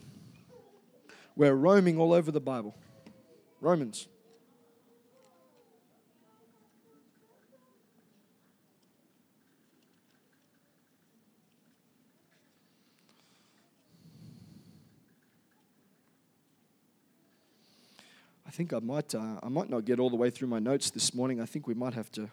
We're 1.34 1.54
roaming 1.54 1.98
all 1.98 2.12
over 2.12 2.30
the 2.30 2.40
Bible. 2.40 2.76
Romans. 3.60 4.08
I 18.41 18.41
think 18.52 18.74
I 18.74 18.80
might, 18.80 19.14
uh, 19.14 19.40
I 19.42 19.48
might 19.48 19.70
not 19.70 19.86
get 19.86 19.98
all 19.98 20.10
the 20.10 20.16
way 20.16 20.28
through 20.28 20.48
my 20.48 20.58
notes 20.58 20.90
this 20.90 21.14
morning. 21.14 21.40
I 21.40 21.46
think 21.46 21.66
we 21.66 21.72
might 21.72 21.94
have 21.94 22.12
to 22.12 22.30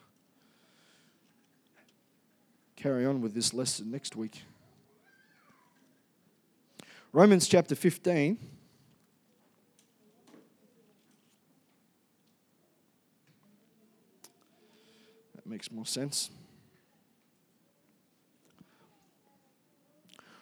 carry 2.75 3.05
on 3.05 3.21
with 3.21 3.33
this 3.33 3.53
lesson 3.53 3.89
next 3.89 4.17
week. 4.17 4.43
Romans 7.13 7.47
chapter 7.47 7.73
15. 7.73 8.37
That 15.35 15.45
makes 15.45 15.71
more 15.71 15.85
sense. 15.85 16.31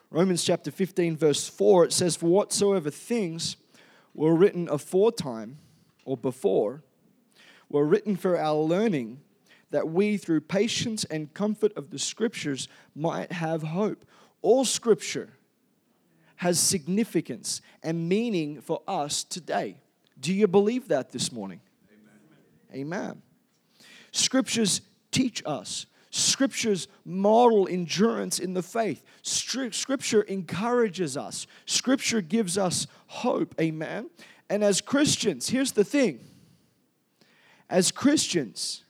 Romans 0.10 0.44
chapter 0.44 0.72
15, 0.72 1.18
verse 1.18 1.48
4, 1.48 1.86
it 1.86 1.94
says, 1.94 2.16
For 2.16 2.26
whatsoever 2.26 2.90
things 2.90 3.58
were 4.16 4.34
written 4.34 4.68
aforetime 4.72 5.60
or 6.08 6.18
before 6.18 6.82
were 7.70 7.86
written 7.86 8.16
for 8.16 8.38
our 8.38 8.56
learning, 8.56 9.20
that 9.72 9.90
we, 9.90 10.16
through 10.16 10.40
patience 10.40 11.04
and 11.04 11.34
comfort 11.34 11.76
of 11.76 11.90
the 11.90 12.00
Scriptures, 12.00 12.70
might 12.96 13.34
have 13.34 13.62
hope. 13.62 14.06
All 14.42 14.64
Scripture 14.64 15.34
has 16.38 16.58
significance 16.60 17.62
and 17.84 18.08
meaning 18.08 18.62
for 18.62 18.82
us 18.88 19.26
today. 19.26 19.76
Do 20.20 20.34
you 20.34 20.48
believe 20.48 20.88
that 20.88 21.12
this 21.12 21.32
morning? 21.32 21.60
Amen. 22.72 22.94
Amen. 22.94 23.22
Scriptures 24.14 24.82
teach 25.12 25.44
us. 25.46 25.88
Scriptures 26.10 26.88
model 27.04 27.68
endurance 27.68 28.40
in 28.40 28.54
the 28.54 28.64
faith. 28.64 29.04
Scripture 29.24 30.22
encourages 30.22 31.18
us. 31.18 31.48
Scripture 31.66 32.22
gives 32.22 32.58
us 32.58 32.88
hope. 33.08 33.54
Amen. 33.60 34.10
And 34.50 34.64
as 34.64 34.82
Christians, 34.82 35.50
here's 35.50 35.74
the 35.74 35.84
thing 35.84 36.20
as 37.70 37.92
Christians, 37.92 38.84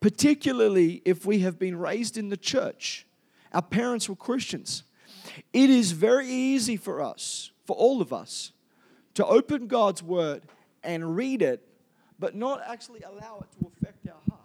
particularly 0.00 1.02
if 1.04 1.24
we 1.24 1.40
have 1.40 1.58
been 1.58 1.76
raised 1.76 2.18
in 2.18 2.28
the 2.28 2.36
church, 2.36 3.06
our 3.52 3.62
parents 3.62 4.08
were 4.08 4.16
Christians. 4.16 4.82
It 5.52 5.70
is 5.70 5.92
very 5.92 6.28
easy 6.28 6.76
for 6.76 7.00
us, 7.00 7.50
for 7.64 7.74
all 7.76 8.02
of 8.02 8.12
us, 8.12 8.52
to 9.14 9.24
open 9.24 9.66
God's 9.66 10.02
word 10.02 10.42
and 10.82 11.16
read 11.16 11.42
it, 11.42 11.66
but 12.18 12.34
not 12.34 12.62
actually 12.66 13.00
allow 13.02 13.38
it 13.40 13.58
to 13.58 13.70
affect 13.72 14.06
our 14.06 14.14
heart. 14.28 14.42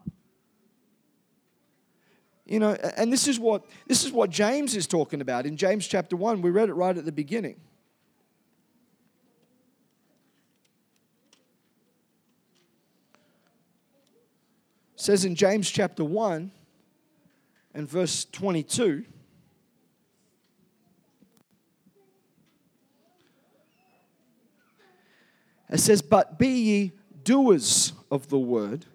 You 2.45 2.59
know, 2.59 2.73
and 2.97 3.11
this 3.11 3.27
is 3.27 3.39
what 3.39 3.65
this 3.87 4.03
is 4.03 4.11
what 4.11 4.29
James 4.29 4.75
is 4.75 4.85
talking 4.85 5.21
about 5.21 5.45
in 5.45 5.55
James 5.57 5.87
chapter 5.87 6.15
1. 6.15 6.41
We 6.41 6.49
read 6.49 6.69
it 6.69 6.73
right 6.73 6.97
at 6.97 7.05
the 7.05 7.11
beginning. 7.11 7.55
Says 15.03 15.25
in 15.25 15.35
James 15.35 15.69
chapter 15.69 16.03
1 16.03 16.51
and 17.73 17.89
verse 17.89 18.25
22 18.31 19.05
It 25.69 25.79
says, 25.79 26.03
But 26.03 26.37
be 26.37 26.47
ye 26.49 26.91
doers 27.23 27.93
of 28.11 28.29
the 28.29 28.37
word, 28.37 28.85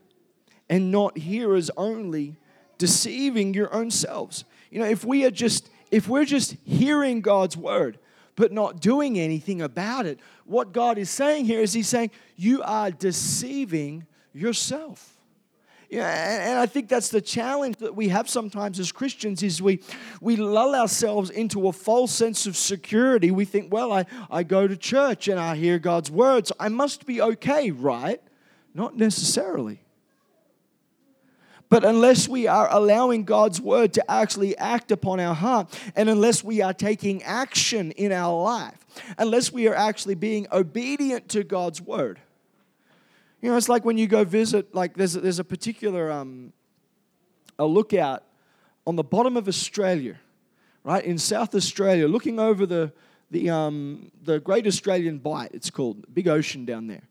and 0.70 0.92
not 0.92 1.18
hearers 1.18 1.70
only, 1.76 2.36
deceiving 2.78 3.52
your 3.52 3.74
own 3.74 3.90
selves. 3.90 4.44
You 4.70 4.78
know, 4.78 4.86
if 4.86 5.04
we 5.04 5.24
are 5.24 5.30
just 5.30 5.68
if 5.90 6.08
we're 6.08 6.24
just 6.24 6.52
hearing 6.64 7.20
God's 7.20 7.56
word, 7.56 7.98
but 8.36 8.52
not 8.52 8.80
doing 8.80 9.18
anything 9.18 9.60
about 9.60 10.06
it, 10.06 10.20
what 10.44 10.72
God 10.72 10.98
is 10.98 11.10
saying 11.10 11.46
here 11.46 11.60
is 11.60 11.72
He's 11.72 11.88
saying, 11.88 12.12
You 12.36 12.62
are 12.62 12.92
deceiving 12.92 14.06
yourself. 14.32 15.17
Yeah, 15.88 16.50
and 16.50 16.58
I 16.58 16.66
think 16.66 16.90
that's 16.90 17.08
the 17.08 17.22
challenge 17.22 17.78
that 17.78 17.96
we 17.96 18.08
have 18.08 18.28
sometimes 18.28 18.78
as 18.78 18.92
Christians 18.92 19.42
is 19.42 19.62
we, 19.62 19.80
we 20.20 20.36
lull 20.36 20.74
ourselves 20.74 21.30
into 21.30 21.66
a 21.66 21.72
false 21.72 22.12
sense 22.12 22.46
of 22.46 22.58
security. 22.58 23.30
We 23.30 23.46
think, 23.46 23.72
well, 23.72 23.92
I, 23.92 24.04
I 24.30 24.42
go 24.42 24.68
to 24.68 24.76
church 24.76 25.28
and 25.28 25.40
I 25.40 25.56
hear 25.56 25.78
God's 25.78 26.10
words. 26.10 26.52
I 26.60 26.68
must 26.68 27.06
be 27.06 27.22
okay, 27.22 27.70
right? 27.70 28.20
Not 28.74 28.98
necessarily. 28.98 29.80
But 31.70 31.84
unless 31.84 32.28
we 32.28 32.46
are 32.46 32.68
allowing 32.70 33.24
God's 33.24 33.60
word 33.60 33.94
to 33.94 34.10
actually 34.10 34.56
act 34.58 34.90
upon 34.90 35.20
our 35.20 35.34
heart, 35.34 35.78
and 35.96 36.10
unless 36.10 36.44
we 36.44 36.60
are 36.60 36.74
taking 36.74 37.22
action 37.22 37.92
in 37.92 38.12
our 38.12 38.42
life, 38.42 38.86
unless 39.16 39.52
we 39.52 39.68
are 39.68 39.74
actually 39.74 40.16
being 40.16 40.46
obedient 40.52 41.30
to 41.30 41.44
God's 41.44 41.80
word, 41.80 42.20
you 43.40 43.50
know, 43.50 43.56
it's 43.56 43.68
like 43.68 43.84
when 43.84 43.98
you 43.98 44.06
go 44.06 44.24
visit, 44.24 44.74
like 44.74 44.94
there's 44.94 45.14
a, 45.14 45.20
there's 45.20 45.38
a 45.38 45.44
particular 45.44 46.10
um, 46.10 46.52
a 47.58 47.64
lookout 47.64 48.24
on 48.86 48.96
the 48.96 49.04
bottom 49.04 49.36
of 49.36 49.46
Australia, 49.46 50.18
right 50.82 51.04
in 51.04 51.18
South 51.18 51.54
Australia, 51.54 52.08
looking 52.08 52.40
over 52.40 52.66
the 52.66 52.92
the 53.30 53.50
um, 53.50 54.10
the 54.22 54.40
Great 54.40 54.66
Australian 54.66 55.18
Bight. 55.18 55.50
It's 55.52 55.70
called 55.70 56.12
big 56.12 56.26
ocean 56.26 56.64
down 56.64 56.88
there, 56.88 57.02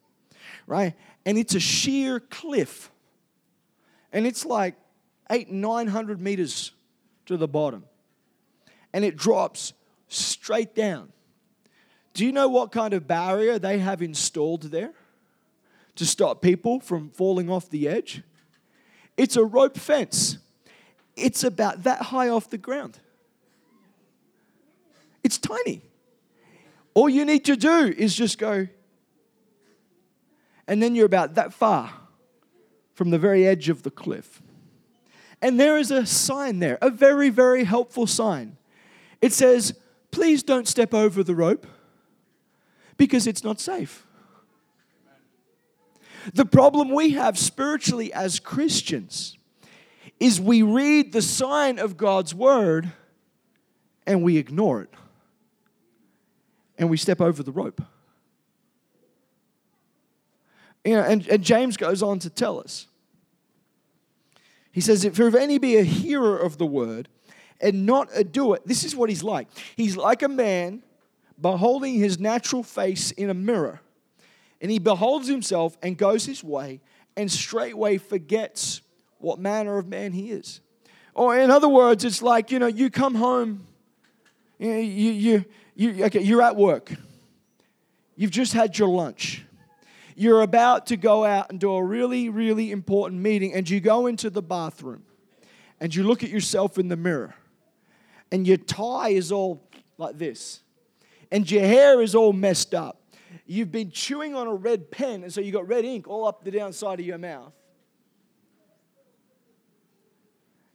right? 0.66 0.94
And 1.26 1.38
it's 1.38 1.56
a 1.56 1.60
sheer 1.60 2.20
cliff, 2.20 2.92
and 4.12 4.28
it's 4.28 4.46
like 4.46 4.76
eight 5.32 5.50
nine 5.50 5.88
hundred 5.88 6.20
meters 6.20 6.74
to 7.28 7.38
the 7.38 7.48
bottom, 7.48 7.86
and 8.92 9.06
it 9.06 9.16
drops 9.16 9.74
straight 10.10 10.76
down. 10.76 11.14
Do 12.14 12.26
you 12.26 12.32
know 12.32 12.50
what 12.50 12.72
kind 12.72 12.94
of 12.94 13.08
barrier 13.08 13.60
they 13.60 13.78
have 13.78 14.02
installed 14.02 14.64
there? 14.64 14.94
To 15.98 16.06
stop 16.06 16.42
people 16.42 16.80
from 16.80 17.10
falling 17.10 17.50
off 17.50 17.70
the 17.70 17.88
edge. 17.88 18.24
It's 19.18 19.36
a 19.36 19.44
rope 19.44 19.78
fence. 19.78 20.38
It's 21.16 21.44
about 21.44 21.84
that 21.84 22.04
high 22.04 22.30
off 22.30 22.50
the 22.50 22.58
ground. 22.58 23.00
It's 25.24 25.38
tiny. 25.38 25.82
All 26.94 27.10
you 27.10 27.26
need 27.26 27.46
to 27.46 27.56
do 27.56 27.94
is 27.98 28.16
just 28.16 28.38
go, 28.38 28.68
and 30.68 30.82
then 30.82 30.96
you're 30.96 31.06
about 31.06 31.36
that 31.36 31.54
far 31.54 31.92
from 32.94 33.12
the 33.12 33.20
very 33.20 33.46
edge 33.46 33.70
of 33.70 33.84
the 33.84 33.92
cliff. 33.92 34.42
And 35.42 35.60
there 35.60 35.78
is 35.78 35.92
a 35.92 36.06
sign 36.06 36.60
there, 36.60 36.80
a 36.82 36.90
very, 36.90 37.30
very 37.30 37.66
helpful 37.66 38.08
sign. 38.08 38.58
It 39.22 39.34
says, 39.34 39.76
Please 40.10 40.42
don't 40.42 40.68
step 40.68 40.94
over 40.94 41.24
the 41.24 41.36
rope 41.36 41.68
because 42.98 43.28
it's 43.28 43.44
not 43.44 43.60
safe. 43.60 44.07
The 46.34 46.46
problem 46.46 46.94
we 46.94 47.12
have 47.12 47.38
spiritually 47.38 48.12
as 48.14 48.40
Christians 48.40 49.38
is 50.20 50.42
we 50.42 50.62
read 50.62 51.14
the 51.14 51.22
sign 51.22 51.80
of 51.80 51.98
God's 51.98 52.34
word 52.34 52.92
and 54.06 54.24
we 54.24 54.38
ignore 54.38 54.82
it. 54.82 54.90
And 56.78 56.90
we 56.90 56.98
step 56.98 57.22
over 57.22 57.44
the 57.44 57.52
rope. 57.52 57.82
You 60.86 60.94
know, 60.94 61.02
and, 61.02 61.28
and 61.28 61.44
James 61.44 61.76
goes 61.76 62.02
on 62.02 62.20
to 62.20 62.30
tell 62.30 62.60
us. 62.60 62.88
He 64.72 64.82
says, 64.82 65.04
If 65.04 65.20
any 65.20 65.58
be 65.58 65.78
a 65.78 65.84
hearer 65.84 66.38
of 66.38 66.58
the 66.58 66.66
word 66.66 67.10
and 67.60 67.86
not 67.86 68.10
a 68.14 68.24
doer, 68.24 68.60
this 68.66 68.84
is 68.84 68.96
what 68.96 69.10
he's 69.10 69.24
like. 69.24 69.48
He's 69.76 69.98
like 69.98 70.22
a 70.22 70.30
man 70.30 70.84
beholding 71.42 71.96
his 71.96 72.20
natural 72.20 72.64
face 72.64 73.12
in 73.12 73.30
a 73.30 73.34
mirror. 73.34 73.82
And 74.62 74.72
he 74.72 74.80
beholds 74.80 75.28
himself 75.28 75.78
and 75.82 75.98
goes 75.98 76.26
his 76.26 76.44
way 76.44 76.82
and 77.16 77.32
straightway 77.32 77.98
forgets 77.98 78.82
what 79.20 79.40
manner 79.40 79.78
of 79.78 79.88
man 79.88 80.14
he 80.14 80.32
is. 80.32 80.62
Or 81.14 81.38
in 81.38 81.50
other 81.50 81.70
words, 81.70 82.06
it's 82.06 82.22
like, 82.22 82.52
you 82.52 82.60
know, 82.60 82.68
you 82.68 82.90
come 82.90 83.16
home, 83.16 83.66
you, 84.60 84.72
you, 84.72 85.46
you, 85.76 86.06
okay, 86.06 86.22
you're 86.22 86.42
at 86.42 86.56
work. 86.56 86.94
You've 88.16 88.32
just 88.32 88.54
had 88.54 88.78
your 88.78 88.90
lunch 88.90 89.44
you're 90.20 90.42
about 90.42 90.88
to 90.88 90.98
go 90.98 91.24
out 91.24 91.52
and 91.52 91.60
do 91.60 91.72
a 91.76 91.84
really, 91.84 92.28
really 92.28 92.72
important 92.72 93.22
meeting, 93.22 93.54
and 93.54 93.70
you 93.70 93.80
go 93.80 94.08
into 94.08 94.32
the 94.32 94.42
bathroom 94.42 95.04
and 95.80 95.94
you 95.94 96.02
look 96.02 96.24
at 96.24 96.32
yourself 96.32 96.80
in 96.80 96.88
the 96.88 96.96
mirror, 96.96 97.36
and 98.32 98.48
your 98.48 98.58
tie 98.58 99.10
is 99.10 99.32
all 99.32 99.64
like 100.00 100.18
this, 100.18 100.62
and 101.32 101.50
your 101.50 101.62
hair 101.62 102.02
is 102.02 102.16
all 102.16 102.34
messed 102.34 102.74
up. 102.74 103.00
You've 103.46 103.72
been 103.72 103.92
chewing 103.92 104.36
on 104.36 104.48
a 104.48 104.54
red 104.54 104.90
pen, 104.92 105.24
and 105.24 105.34
so 105.34 105.42
you've 105.42 105.54
got 105.54 105.68
red 105.68 105.86
ink 105.86 106.08
all 106.08 106.28
up 106.28 106.44
the 106.44 106.52
downside 106.52 107.00
of 107.00 107.06
your 107.06 107.18
mouth. 107.18 107.54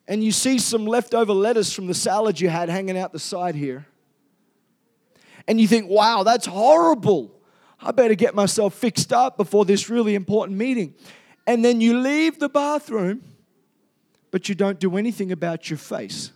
And 0.09 0.23
you 0.23 0.33
see 0.33 0.59
some 0.59 0.87
leftover 0.87 1.33
lettuce 1.33 1.73
from 1.73 1.87
the 1.87 1.95
salad 1.95 2.41
you 2.41 2.49
had 2.49 2.69
hanging 2.69 2.99
out 2.99 3.13
the 3.13 3.19
side 3.19 3.55
here. 3.55 3.87
And 5.49 5.61
you 5.61 5.67
think, 5.67 5.89
wow, 5.89 6.23
that's 6.23 6.47
horrible. 6.47 7.41
I 7.81 7.91
better 7.93 8.15
get 8.15 8.35
myself 8.35 8.75
fixed 8.75 9.13
up 9.13 9.37
before 9.37 9.65
this 9.65 9.89
really 9.89 10.15
important 10.15 10.59
meeting. 10.59 10.95
And 11.47 11.65
then 11.65 11.81
you 11.81 11.99
leave 11.99 12.39
the 12.39 12.49
bathroom, 12.49 13.23
but 14.31 14.49
you 14.49 14.55
don't 14.55 14.79
do 14.79 14.97
anything 14.97 15.33
about 15.33 15.69
your 15.69 15.79
face. 15.79 16.33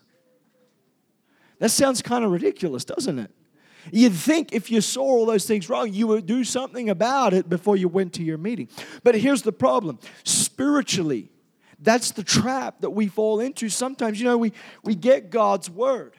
That 1.58 1.70
sounds 1.70 2.02
kind 2.02 2.24
of 2.24 2.30
ridiculous, 2.30 2.84
doesn't 2.84 3.18
it? 3.18 3.30
You'd 3.92 4.14
think 4.14 4.52
if 4.52 4.70
you 4.70 4.80
saw 4.80 5.02
all 5.02 5.26
those 5.26 5.46
things 5.46 5.68
wrong, 5.68 5.92
you 5.92 6.06
would 6.08 6.26
do 6.26 6.44
something 6.44 6.90
about 6.90 7.34
it 7.34 7.48
before 7.48 7.76
you 7.76 7.88
went 7.88 8.12
to 8.14 8.22
your 8.22 8.38
meeting. 8.38 8.68
But 9.02 9.14
here's 9.14 9.42
the 9.42 9.52
problem 9.52 9.98
spiritually, 10.24 11.30
that's 11.78 12.12
the 12.12 12.22
trap 12.22 12.80
that 12.80 12.90
we 12.90 13.06
fall 13.08 13.40
into. 13.40 13.68
Sometimes, 13.68 14.18
you 14.20 14.26
know, 14.26 14.38
we, 14.38 14.52
we 14.82 14.94
get 14.94 15.30
God's 15.30 15.68
word 15.68 16.16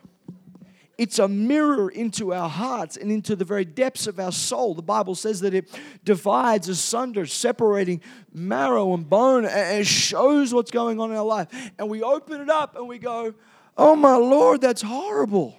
it's 0.97 1.19
a 1.19 1.27
mirror 1.27 1.89
into 1.89 2.33
our 2.33 2.49
hearts 2.49 2.97
and 2.97 3.11
into 3.11 3.35
the 3.35 3.45
very 3.45 3.65
depths 3.65 4.07
of 4.07 4.19
our 4.19 4.31
soul. 4.31 4.73
The 4.73 4.81
Bible 4.81 5.13
says 5.13 5.41
that 5.41 5.53
it 5.53 5.69
divides 6.03 6.69
asunder, 6.69 7.25
separating 7.25 8.01
marrow 8.33 8.93
and 8.93 9.07
bone, 9.07 9.45
and 9.45 9.81
it 9.81 9.87
shows 9.87 10.53
what's 10.53 10.71
going 10.71 10.99
on 10.99 11.11
in 11.11 11.17
our 11.17 11.25
life. 11.25 11.47
And 11.77 11.89
we 11.89 12.01
open 12.01 12.41
it 12.41 12.49
up 12.49 12.75
and 12.75 12.87
we 12.87 12.97
go, 12.97 13.35
Oh 13.77 13.95
my 13.95 14.15
Lord, 14.15 14.61
that's 14.61 14.81
horrible. 14.81 15.55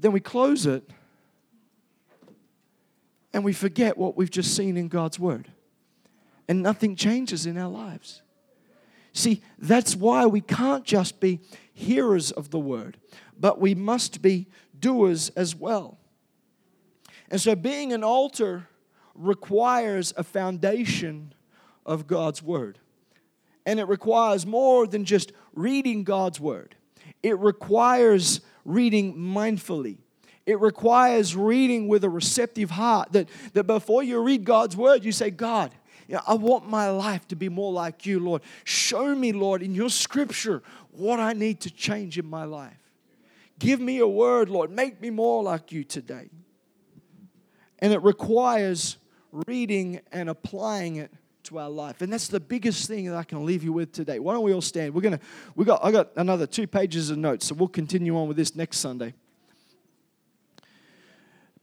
But 0.00 0.04
then 0.04 0.12
we 0.12 0.20
close 0.20 0.64
it 0.64 0.82
and 3.34 3.44
we 3.44 3.52
forget 3.52 3.98
what 3.98 4.16
we've 4.16 4.30
just 4.30 4.56
seen 4.56 4.78
in 4.78 4.88
God's 4.88 5.18
Word. 5.18 5.52
And 6.48 6.62
nothing 6.62 6.96
changes 6.96 7.44
in 7.44 7.58
our 7.58 7.68
lives. 7.68 8.22
See, 9.12 9.42
that's 9.58 9.94
why 9.94 10.24
we 10.24 10.40
can't 10.40 10.84
just 10.84 11.20
be 11.20 11.40
hearers 11.74 12.30
of 12.30 12.48
the 12.48 12.58
word, 12.58 12.96
but 13.38 13.60
we 13.60 13.74
must 13.74 14.22
be 14.22 14.46
doers 14.78 15.28
as 15.36 15.54
well. 15.54 15.98
And 17.30 17.38
so, 17.38 17.54
being 17.54 17.92
an 17.92 18.02
altar 18.02 18.68
requires 19.14 20.14
a 20.16 20.24
foundation 20.24 21.34
of 21.84 22.06
God's 22.06 22.42
word. 22.42 22.78
And 23.66 23.78
it 23.78 23.86
requires 23.86 24.46
more 24.46 24.86
than 24.86 25.04
just 25.04 25.32
reading 25.52 26.04
God's 26.04 26.40
word, 26.40 26.74
it 27.22 27.38
requires 27.38 28.40
reading 28.72 29.16
mindfully. 29.16 29.98
It 30.46 30.60
requires 30.60 31.36
reading 31.36 31.86
with 31.86 32.04
a 32.04 32.08
receptive 32.08 32.70
heart. 32.70 33.12
That, 33.12 33.28
that 33.52 33.64
before 33.64 34.02
you 34.02 34.20
read 34.20 34.44
God's 34.44 34.76
word, 34.76 35.04
you 35.04 35.12
say, 35.12 35.30
God, 35.30 35.72
you 36.08 36.16
know, 36.16 36.22
I 36.26 36.34
want 36.34 36.68
my 36.68 36.90
life 36.90 37.28
to 37.28 37.36
be 37.36 37.48
more 37.48 37.72
like 37.72 38.04
you, 38.04 38.18
Lord. 38.18 38.42
Show 38.64 39.14
me, 39.14 39.32
Lord, 39.32 39.62
in 39.62 39.74
your 39.74 39.90
scripture 39.90 40.62
what 40.90 41.20
I 41.20 41.34
need 41.34 41.60
to 41.60 41.70
change 41.70 42.18
in 42.18 42.26
my 42.26 42.44
life. 42.44 42.76
Give 43.58 43.80
me 43.80 43.98
a 43.98 44.08
word, 44.08 44.48
Lord. 44.48 44.70
Make 44.70 45.00
me 45.00 45.10
more 45.10 45.42
like 45.42 45.70
you 45.70 45.84
today. 45.84 46.30
And 47.78 47.92
it 47.92 48.02
requires 48.02 48.96
reading 49.46 50.00
and 50.10 50.28
applying 50.28 50.96
it 50.96 51.12
to 51.44 51.58
our 51.58 51.70
life. 51.70 52.02
And 52.02 52.12
that's 52.12 52.28
the 52.28 52.40
biggest 52.40 52.86
thing 52.88 53.06
that 53.06 53.16
I 53.16 53.24
can 53.24 53.44
leave 53.44 53.62
you 53.64 53.72
with 53.72 53.92
today. 53.92 54.18
Why 54.18 54.34
don't 54.34 54.42
we 54.42 54.52
all 54.52 54.60
stand? 54.60 54.94
We're 54.94 55.00
gonna 55.00 55.20
we 55.54 55.64
got 55.64 55.84
I 55.84 55.90
got 55.90 56.10
another 56.16 56.46
two 56.46 56.66
pages 56.66 57.10
of 57.10 57.18
notes, 57.18 57.46
so 57.46 57.54
we'll 57.54 57.68
continue 57.68 58.16
on 58.16 58.28
with 58.28 58.36
this 58.36 58.54
next 58.54 58.78
Sunday. 58.78 59.14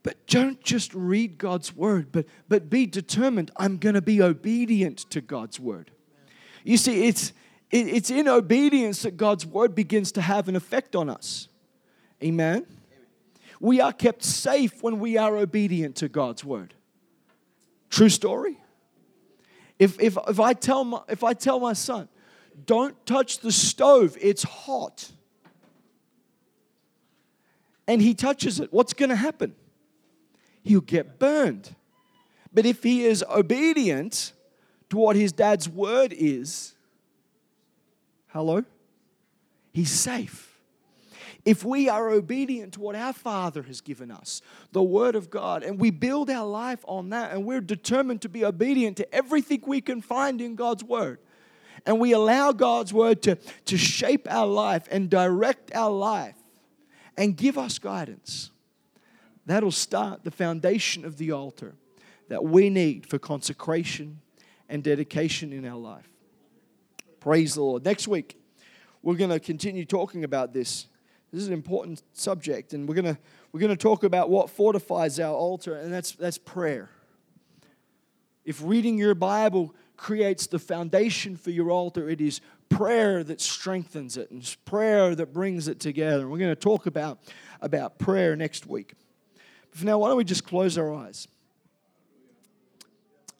But 0.07 0.25
don't 0.25 0.63
just 0.63 0.93
read 0.93 1.37
God's 1.37 1.75
word, 1.75 2.13
but, 2.13 2.27
but 2.47 2.69
be 2.69 2.85
determined. 2.85 3.51
I'm 3.57 3.77
to 3.77 4.01
be 4.01 4.21
obedient 4.21 4.99
to 5.09 5.19
God's 5.19 5.59
word. 5.59 5.91
You 6.63 6.77
see, 6.77 7.09
it's, 7.09 7.33
it, 7.71 7.87
it's 7.89 8.09
in 8.09 8.29
obedience 8.29 9.01
that 9.01 9.17
God's 9.17 9.45
word 9.45 9.75
begins 9.75 10.13
to 10.13 10.21
have 10.21 10.47
an 10.47 10.55
effect 10.55 10.95
on 10.95 11.09
us. 11.09 11.49
Amen? 12.23 12.65
We 13.59 13.81
are 13.81 13.91
kept 13.91 14.23
safe 14.23 14.81
when 14.81 14.99
we 14.99 15.17
are 15.17 15.35
obedient 15.35 15.97
to 15.97 16.07
God's 16.07 16.41
word. 16.41 16.73
True 17.89 18.07
story. 18.07 18.57
If, 19.79 19.99
if, 19.99 20.17
if, 20.27 20.39
I 20.39 20.53
tell 20.53 20.83
my, 20.83 21.01
if 21.07 21.23
I 21.23 21.33
tell 21.33 21.59
my 21.59 21.73
son, 21.73 22.07
don't 22.65 23.05
touch 23.05 23.39
the 23.39 23.51
stove, 23.51 24.17
it's 24.19 24.43
hot, 24.43 25.11
and 27.87 28.01
he 28.01 28.13
touches 28.13 28.59
it, 28.59 28.73
what's 28.73 28.93
going 28.93 29.09
to 29.09 29.15
happen? 29.15 29.55
he'll 30.67 30.81
get 30.81 31.17
burned. 31.17 31.75
But 32.53 32.65
if 32.65 32.83
he 32.83 33.05
is 33.05 33.23
obedient 33.29 34.33
to 34.89 34.97
what 34.97 35.15
his 35.15 35.31
dad's 35.31 35.67
word 35.67 36.13
is, 36.13 36.73
hello? 38.27 38.63
He's 39.71 39.91
safe. 39.91 40.56
If 41.47 41.63
we 41.63 41.87
are 41.87 42.09
obedient 42.09 42.73
to 42.73 42.81
what 42.81 42.95
our 42.95 43.13
Father 43.13 43.63
has 43.63 43.79
given 43.81 44.11
us, 44.11 44.41
the 44.71 44.83
Word 44.83 45.15
of 45.15 45.29
God, 45.29 45.63
and 45.63 45.79
we 45.79 45.91
build 45.91 46.29
our 46.29 46.45
life 46.45 46.83
on 46.87 47.09
that, 47.09 47.31
and 47.31 47.45
we're 47.45 47.61
determined 47.61 48.21
to 48.23 48.29
be 48.29 48.43
obedient 48.43 48.97
to 48.97 49.15
everything 49.15 49.63
we 49.65 49.79
can 49.79 50.01
find 50.01 50.41
in 50.41 50.55
God's 50.55 50.83
Word, 50.83 51.19
and 51.85 51.99
we 51.99 52.11
allow 52.11 52.51
God's 52.51 52.93
Word 52.93 53.21
to, 53.23 53.35
to 53.65 53.77
shape 53.77 54.27
our 54.29 54.45
life 54.45 54.87
and 54.91 55.09
direct 55.09 55.73
our 55.73 55.91
life 55.91 56.35
and 57.15 57.37
give 57.37 57.57
us 57.57 57.79
guidance, 57.79 58.51
That'll 59.47 59.71
start 59.71 60.25
the 60.25 60.31
foundation 60.31 61.05
of 61.05 61.17
the 61.17 61.31
altar 61.31 61.75
that 62.27 62.43
we 62.43 62.69
need 62.69 63.07
for 63.07 63.17
consecration 63.17 64.19
and 64.67 64.83
dedication 64.83 65.53
in 65.53 65.65
our 65.65 65.77
life. 65.77 66.09
Praise 67.21 67.55
the 67.55 67.61
Lord. 67.63 67.85
Next 67.85 68.09
week, 68.09 68.37
we're 69.01 69.15
going 69.15 69.29
to 69.29 69.39
continue 69.39 69.85
talking 69.85 70.25
about 70.25 70.51
this. 70.51 70.87
This 71.31 71.41
is 71.41 71.47
an 71.47 71.53
important 71.53 72.03
subject, 72.13 72.73
and 72.73 72.87
we're 72.87 72.95
going 72.95 73.15
to 73.15 73.17
we're 73.51 73.67
to 73.67 73.75
talk 73.75 74.03
about 74.03 74.29
what 74.29 74.49
fortifies 74.49 75.19
our 75.19 75.33
altar, 75.33 75.75
and 75.75 75.93
that's 75.93 76.11
that's 76.13 76.37
prayer. 76.37 76.89
If 78.45 78.61
reading 78.63 78.97
your 78.97 79.13
Bible 79.13 79.75
creates 79.97 80.47
the 80.47 80.59
foundation 80.59 81.35
for 81.35 81.51
your 81.51 81.69
altar, 81.69 82.09
it 82.09 82.21
is 82.21 82.39
prayer 82.69 83.23
that 83.23 83.41
strengthens 83.41 84.15
it, 84.15 84.31
and 84.31 84.41
it's 84.41 84.55
prayer 84.55 85.15
that 85.15 85.33
brings 85.33 85.67
it 85.67 85.79
together. 85.79 86.21
And 86.21 86.31
we're 86.31 86.37
going 86.37 86.51
to 86.51 86.55
talk 86.55 86.85
about 86.85 87.19
about 87.61 87.97
prayer 87.99 88.35
next 88.35 88.65
week. 88.65 88.93
But 89.71 89.79
For 89.79 89.85
now, 89.85 89.97
why 89.99 90.09
don't 90.09 90.17
we 90.17 90.23
just 90.23 90.45
close 90.45 90.77
our 90.77 90.93
eyes? 90.93 91.27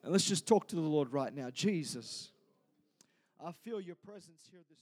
And 0.04 0.12
let's 0.12 0.26
just 0.26 0.48
talk 0.48 0.68
to 0.70 0.76
the 0.76 0.82
Lord 0.82 1.14
right 1.14 1.34
now. 1.34 1.50
Jesus, 1.50 2.32
I 3.46 3.52
feel 3.52 3.80
your 3.80 3.96
presence 3.96 4.48
here 4.50 4.62
this 4.70 4.80